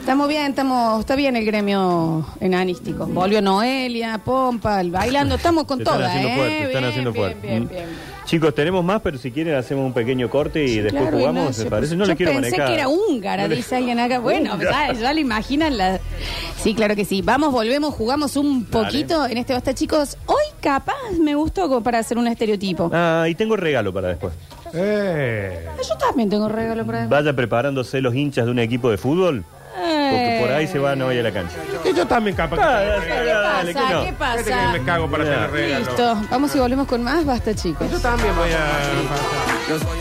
Estamos 0.00 0.26
bien, 0.26 0.46
estamos, 0.46 0.98
está 0.98 1.14
bien 1.14 1.36
el 1.36 1.44
gremio 1.44 2.26
enanístico. 2.40 3.06
Volvió 3.06 3.40
Noelia, 3.42 4.18
Pompa, 4.24 4.80
el 4.80 4.90
bailando, 4.90 5.36
estamos 5.36 5.66
con 5.66 5.78
Se 5.78 5.82
están 5.84 5.98
todas, 5.98 6.10
haciendo 6.10 6.28
¿eh? 6.30 6.36
fuerte, 6.36 6.56
se 6.58 6.64
están 6.64 6.80
Bien, 6.80 6.90
haciendo 6.90 7.12
bien, 7.12 7.24
fuerte. 7.24 7.46
bien, 7.46 7.62
Mm. 7.64 7.68
bien. 7.68 8.17
Chicos, 8.28 8.54
tenemos 8.54 8.84
más, 8.84 9.00
pero 9.00 9.16
si 9.16 9.30
quieren 9.32 9.54
hacemos 9.54 9.86
un 9.86 9.94
pequeño 9.94 10.28
corte 10.28 10.62
y 10.62 10.80
después 10.80 11.00
Claro, 11.02 11.16
jugamos, 11.16 11.40
Ignacio, 11.44 11.64
¿se 11.64 11.70
parece? 11.70 11.96
No 11.96 12.04
yo 12.04 12.10
le 12.10 12.16
quiero 12.16 12.32
pensé 12.32 12.50
manejar. 12.50 12.66
que 12.68 12.74
era 12.74 12.88
húngara, 12.88 13.42
No 13.44 13.48
le- 13.48 13.56
dice 13.56 13.76
alguien 13.76 13.98
acá. 13.98 14.18
Bueno, 14.28 14.58
ya, 14.60 14.92
ya 14.92 15.12
le 15.14 15.22
imaginan 15.22 15.78
la... 15.78 15.98
Sí, 16.62 16.74
claro 16.74 16.94
que 16.94 17.06
sí. 17.06 17.22
Vamos, 17.22 17.52
volvemos, 17.52 17.94
jugamos 17.94 18.36
un 18.36 18.68
Dale. 18.70 18.84
poquito 18.84 19.24
en 19.26 19.38
este 19.38 19.54
Basta, 19.54 19.72
chicos. 19.72 20.18
Hoy 20.26 20.44
capaz 20.60 20.92
me 21.18 21.34
gustó 21.34 21.80
para 21.82 22.00
hacer 22.00 22.18
un 22.18 22.26
estereotipo. 22.26 22.90
Ah, 22.92 23.24
y 23.30 23.34
tengo 23.34 23.56
regalo 23.56 23.94
para 23.94 24.08
después. 24.08 24.34
Eh. 24.74 25.64
Yo 25.88 25.96
también 25.96 26.28
tengo 26.28 26.50
regalo 26.50 26.84
para... 26.84 27.06
Vaya 27.06 27.32
preparándose 27.34 28.02
los 28.02 28.14
hinchas 28.14 28.44
de 28.44 28.50
un 28.50 28.58
equipo 28.58 28.90
de 28.90 28.98
fútbol. 28.98 29.42
Porque 29.78 30.38
por 30.40 30.50
ahí 30.52 30.66
se 30.66 30.78
van 30.78 31.00
hoy 31.02 31.18
a 31.18 31.22
la 31.22 31.32
cancha. 31.32 31.56
Y 31.84 31.94
yo 31.94 32.06
también 32.06 32.36
capaz 32.36 32.56
que 32.56 32.62
Ah, 32.62 32.78
ah, 32.96 33.00
regalo. 33.00 33.24
¿Qué 33.24 33.32
Dale, 33.32 33.72
pasa? 33.74 33.86
que 33.88 33.94
no. 33.94 34.00
¿Qué 34.02 34.12
Fíjate 34.12 34.44
que 34.44 34.50
pasa? 34.50 34.72
me 34.72 34.84
cago 34.84 35.10
para 35.10 35.24
Ya. 35.24 35.30
tener 35.30 35.50
regalo. 35.50 35.84
Listo. 35.86 36.22
Vamos 36.30 36.54
y 36.56 36.58
volvemos 36.58 36.86
con 36.86 37.02
más. 37.02 37.24
Basta, 37.24 37.54
chicos. 37.54 37.90
Yo 37.90 38.00
también 38.00 38.34
voy 38.36 38.50
a... 38.50 39.68
Yo 39.68 39.78
soy 39.78 40.00